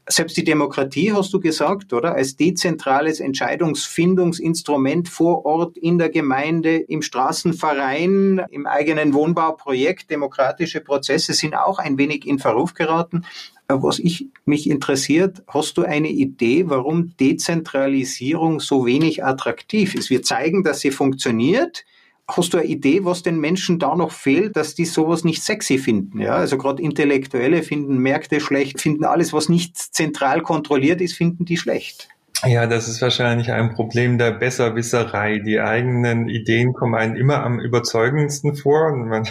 Selbst 0.08 0.34
die 0.38 0.44
Demokratie, 0.44 1.12
hast 1.12 1.34
du 1.34 1.40
gesagt, 1.40 1.92
oder? 1.92 2.14
Als 2.14 2.36
dezentrales 2.36 3.20
Entscheidungsfindungsinstrument 3.20 5.10
vor 5.10 5.44
Ort 5.44 5.76
in 5.76 5.98
der 5.98 6.08
Gemeinde, 6.08 6.76
im 6.76 7.02
Straßenverein, 7.02 8.46
im 8.50 8.66
eigenen 8.66 9.12
Wohnbauprojekt. 9.12 10.10
Demokratische 10.10 10.80
Prozesse 10.80 11.34
sind 11.34 11.54
auch 11.54 11.78
ein 11.78 11.98
wenig 11.98 12.26
in 12.26 12.38
Verruf 12.38 12.72
geraten. 12.72 13.26
Was 13.68 13.98
ich 13.98 14.26
mich 14.44 14.68
interessiert, 14.68 15.42
hast 15.48 15.78
du 15.78 15.82
eine 15.82 16.08
Idee, 16.08 16.68
warum 16.68 17.16
Dezentralisierung 17.16 18.60
so 18.60 18.84
wenig 18.84 19.24
attraktiv 19.24 19.94
ist? 19.94 20.10
Wir 20.10 20.22
zeigen, 20.22 20.64
dass 20.64 20.80
sie 20.80 20.90
funktioniert. 20.90 21.84
Hast 22.28 22.52
du 22.52 22.58
eine 22.58 22.66
Idee, 22.66 23.04
was 23.04 23.22
den 23.22 23.38
Menschen 23.38 23.78
da 23.78 23.96
noch 23.96 24.12
fehlt, 24.12 24.56
dass 24.56 24.74
die 24.74 24.84
sowas 24.84 25.24
nicht 25.24 25.42
sexy 25.42 25.78
finden? 25.78 26.20
Ja, 26.20 26.36
also 26.36 26.58
gerade 26.58 26.82
Intellektuelle 26.82 27.62
finden 27.62 27.98
Märkte 27.98 28.40
schlecht, 28.40 28.80
finden 28.80 29.04
alles, 29.04 29.32
was 29.32 29.48
nicht 29.48 29.76
zentral 29.76 30.42
kontrolliert 30.42 31.00
ist, 31.00 31.14
finden 31.14 31.44
die 31.44 31.56
schlecht. 31.56 32.08
Ja, 32.46 32.66
das 32.66 32.88
ist 32.88 33.00
wahrscheinlich 33.00 33.52
ein 33.52 33.74
Problem 33.74 34.18
der 34.18 34.32
Besserwisserei. 34.32 35.38
Die 35.38 35.60
eigenen 35.60 36.28
Ideen 36.28 36.74
kommen 36.74 36.94
einem 36.94 37.16
immer 37.16 37.42
am 37.42 37.58
überzeugendsten 37.58 38.56
vor 38.56 38.92
und 38.92 39.08
man 39.08 39.26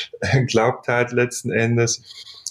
glaubt 0.46 0.88
halt 0.88 1.12
letzten 1.12 1.50
Endes, 1.50 2.02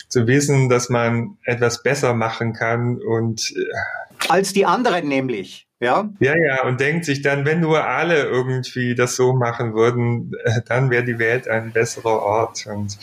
zu 0.08 0.28
wissen, 0.28 0.70
dass 0.70 0.90
man 0.90 1.38
etwas 1.44 1.84
besser 1.84 2.14
machen 2.14 2.54
kann 2.54 2.98
und 2.98 3.54
äh, 3.56 4.30
als 4.30 4.54
die 4.54 4.66
anderen 4.66 5.08
nämlich. 5.08 5.68
Ja? 5.80 6.10
ja, 6.20 6.36
ja, 6.36 6.64
und 6.66 6.80
denkt 6.80 7.06
sich 7.06 7.22
dann, 7.22 7.46
wenn 7.46 7.60
nur 7.60 7.86
alle 7.86 8.24
irgendwie 8.24 8.96
das 8.96 9.16
so 9.16 9.34
machen 9.34 9.76
würden, 9.76 10.32
äh, 10.44 10.62
dann 10.68 10.90
wäre 10.90 11.04
die 11.04 11.20
Welt 11.20 11.48
ein 11.48 11.72
besserer 11.72 12.20
Ort. 12.24 12.66
Und 12.66 12.98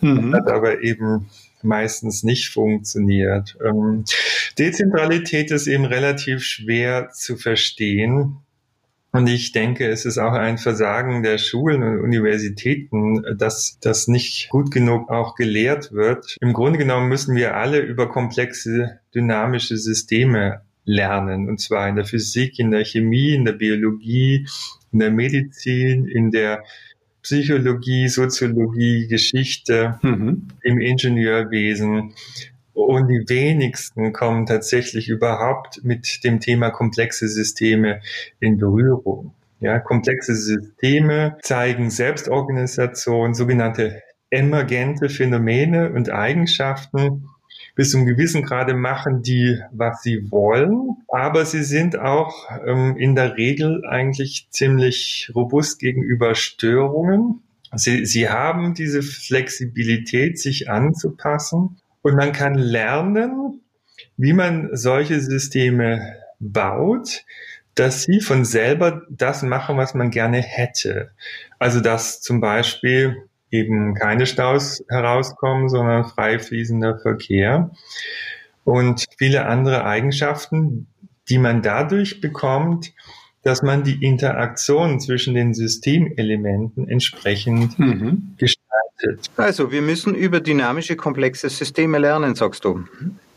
mhm. 0.00 0.30
das 0.30 0.42
hat 0.42 0.48
aber 0.52 0.82
eben 0.82 1.28
meistens 1.62 2.22
nicht 2.22 2.50
funktioniert. 2.50 3.56
Ähm, 3.64 4.04
Dezentralität 4.56 5.50
ist 5.50 5.66
eben 5.66 5.84
relativ 5.84 6.42
schwer 6.44 7.10
zu 7.10 7.36
verstehen. 7.36 8.36
Und 9.12 9.28
ich 9.28 9.52
denke, 9.52 9.88
es 9.88 10.06
ist 10.06 10.16
auch 10.16 10.32
ein 10.32 10.56
Versagen 10.56 11.22
der 11.22 11.36
Schulen 11.36 11.82
und 11.82 12.00
Universitäten, 12.00 13.22
dass 13.36 13.78
das 13.80 14.08
nicht 14.08 14.48
gut 14.48 14.70
genug 14.70 15.10
auch 15.10 15.34
gelehrt 15.34 15.92
wird. 15.92 16.36
Im 16.40 16.54
Grunde 16.54 16.78
genommen 16.78 17.10
müssen 17.10 17.36
wir 17.36 17.54
alle 17.54 17.80
über 17.80 18.08
komplexe 18.08 19.00
dynamische 19.14 19.76
Systeme 19.76 20.62
lernen. 20.84 21.48
Und 21.48 21.60
zwar 21.60 21.88
in 21.88 21.96
der 21.96 22.06
Physik, 22.06 22.58
in 22.58 22.70
der 22.70 22.86
Chemie, 22.86 23.34
in 23.34 23.44
der 23.44 23.52
Biologie, 23.52 24.46
in 24.92 24.98
der 24.98 25.10
Medizin, 25.10 26.06
in 26.06 26.30
der 26.30 26.62
Psychologie, 27.22 28.08
Soziologie, 28.08 29.06
Geschichte, 29.08 29.98
mhm. 30.02 30.48
im 30.62 30.80
Ingenieurwesen. 30.80 32.14
Und 32.74 33.08
die 33.08 33.24
wenigsten 33.28 34.12
kommen 34.12 34.46
tatsächlich 34.46 35.08
überhaupt 35.08 35.84
mit 35.84 36.24
dem 36.24 36.40
Thema 36.40 36.70
komplexe 36.70 37.28
Systeme 37.28 38.00
in 38.40 38.58
Berührung. 38.58 39.34
Ja, 39.60 39.78
komplexe 39.78 40.34
Systeme 40.34 41.36
zeigen 41.42 41.90
Selbstorganisation, 41.90 43.34
sogenannte 43.34 44.02
emergente 44.30 45.08
Phänomene 45.08 45.92
und 45.92 46.10
Eigenschaften 46.10 47.28
bis 47.74 47.90
zum 47.90 48.04
gewissen 48.04 48.42
Grade 48.42 48.74
machen 48.74 49.22
die, 49.22 49.58
was 49.70 50.02
sie 50.02 50.30
wollen, 50.30 50.96
aber 51.08 51.46
sie 51.46 51.62
sind 51.62 51.98
auch 51.98 52.48
ähm, 52.66 52.96
in 52.98 53.14
der 53.14 53.36
Regel 53.36 53.82
eigentlich 53.88 54.48
ziemlich 54.50 55.30
robust 55.34 55.78
gegenüber 55.78 56.34
Störungen. 56.34 57.42
Sie, 57.74 58.04
sie 58.04 58.28
haben 58.28 58.74
diese 58.74 59.02
Flexibilität, 59.02 60.38
sich 60.38 60.68
anzupassen 60.68 61.78
und 62.02 62.16
man 62.16 62.32
kann 62.32 62.54
lernen, 62.54 63.62
wie 64.16 64.32
man 64.32 64.70
solche 64.72 65.20
Systeme 65.20 66.16
baut, 66.38 67.24
dass 67.74 68.02
sie 68.02 68.20
von 68.20 68.44
selber 68.44 69.02
das 69.08 69.42
machen, 69.42 69.76
was 69.76 69.94
man 69.94 70.10
gerne 70.10 70.38
hätte. 70.38 71.10
Also 71.58 71.80
dass 71.80 72.20
zum 72.20 72.40
Beispiel 72.40 73.28
eben 73.50 73.94
keine 73.94 74.26
Staus 74.26 74.84
herauskommen, 74.88 75.68
sondern 75.68 76.04
frei 76.04 76.38
fließender 76.38 76.98
Verkehr 76.98 77.70
und 78.64 79.06
viele 79.18 79.46
andere 79.46 79.84
Eigenschaften, 79.84 80.86
die 81.28 81.38
man 81.38 81.62
dadurch 81.62 82.20
bekommt, 82.20 82.92
dass 83.42 83.62
man 83.62 83.82
die 83.82 84.04
Interaktion 84.04 85.00
zwischen 85.00 85.34
den 85.34 85.52
Systemelementen 85.52 86.88
entsprechend 86.88 87.78
mhm. 87.78 88.34
gestaltet. 88.38 88.61
Also 89.36 89.70
wir 89.70 89.82
müssen 89.82 90.14
über 90.14 90.40
dynamische, 90.40 90.96
komplexe 90.96 91.48
Systeme 91.48 91.98
lernen, 91.98 92.34
sagst 92.34 92.64
du 92.64 92.84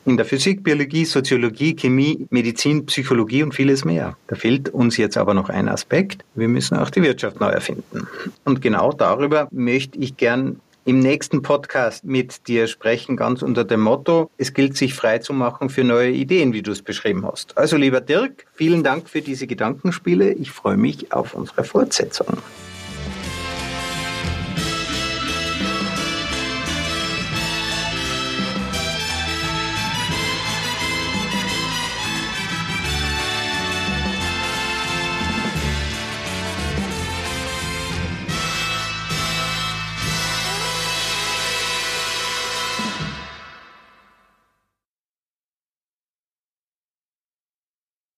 in 0.06 0.18
der 0.18 0.26
Physik, 0.26 0.64
Biologie, 0.64 1.04
Soziologie, 1.06 1.76
Chemie, 1.76 2.28
Medizin, 2.30 2.86
Psychologie 2.86 3.42
und 3.42 3.56
vieles 3.56 3.86
mehr. 3.86 4.16
Da 4.28 4.36
fehlt 4.36 4.70
uns 4.70 4.98
jetzt 4.98 5.18
aber 5.18 5.34
noch 5.34 5.50
ein 5.50 5.68
Aspekt. 5.68 6.24
Wir 6.36 6.48
müssen 6.48 6.78
auch 6.78 6.92
die 6.92 7.02
Wirtschaft 7.02 7.40
neu 7.40 7.50
erfinden. 7.50 8.08
Und 8.44 8.62
genau 8.62 8.92
darüber 8.92 9.48
möchte 9.52 9.98
ich 9.98 10.16
gern 10.16 10.62
im 10.86 11.00
nächsten 11.00 11.42
Podcast 11.42 12.04
mit 12.04 12.48
dir 12.48 12.68
sprechen, 12.68 13.18
ganz 13.18 13.42
unter 13.42 13.64
dem 13.64 13.82
Motto, 13.82 14.30
es 14.38 14.54
gilt 14.54 14.78
sich 14.78 14.94
frei 14.94 15.18
zu 15.18 15.34
machen 15.34 15.70
für 15.70 15.84
neue 15.84 16.12
Ideen, 16.12 16.54
wie 16.54 16.62
du 16.62 16.72
es 16.72 16.84
beschrieben 16.84 17.26
hast. 17.26 17.58
Also 17.58 17.76
lieber 17.76 18.02
Dirk, 18.02 18.46
vielen 18.54 18.84
Dank 18.84 19.10
für 19.10 19.22
diese 19.22 19.48
Gedankenspiele. 19.48 20.34
Ich 20.34 20.52
freue 20.52 20.78
mich 20.78 21.12
auf 21.12 21.34
unsere 21.34 21.64
Fortsetzung. 21.64 22.38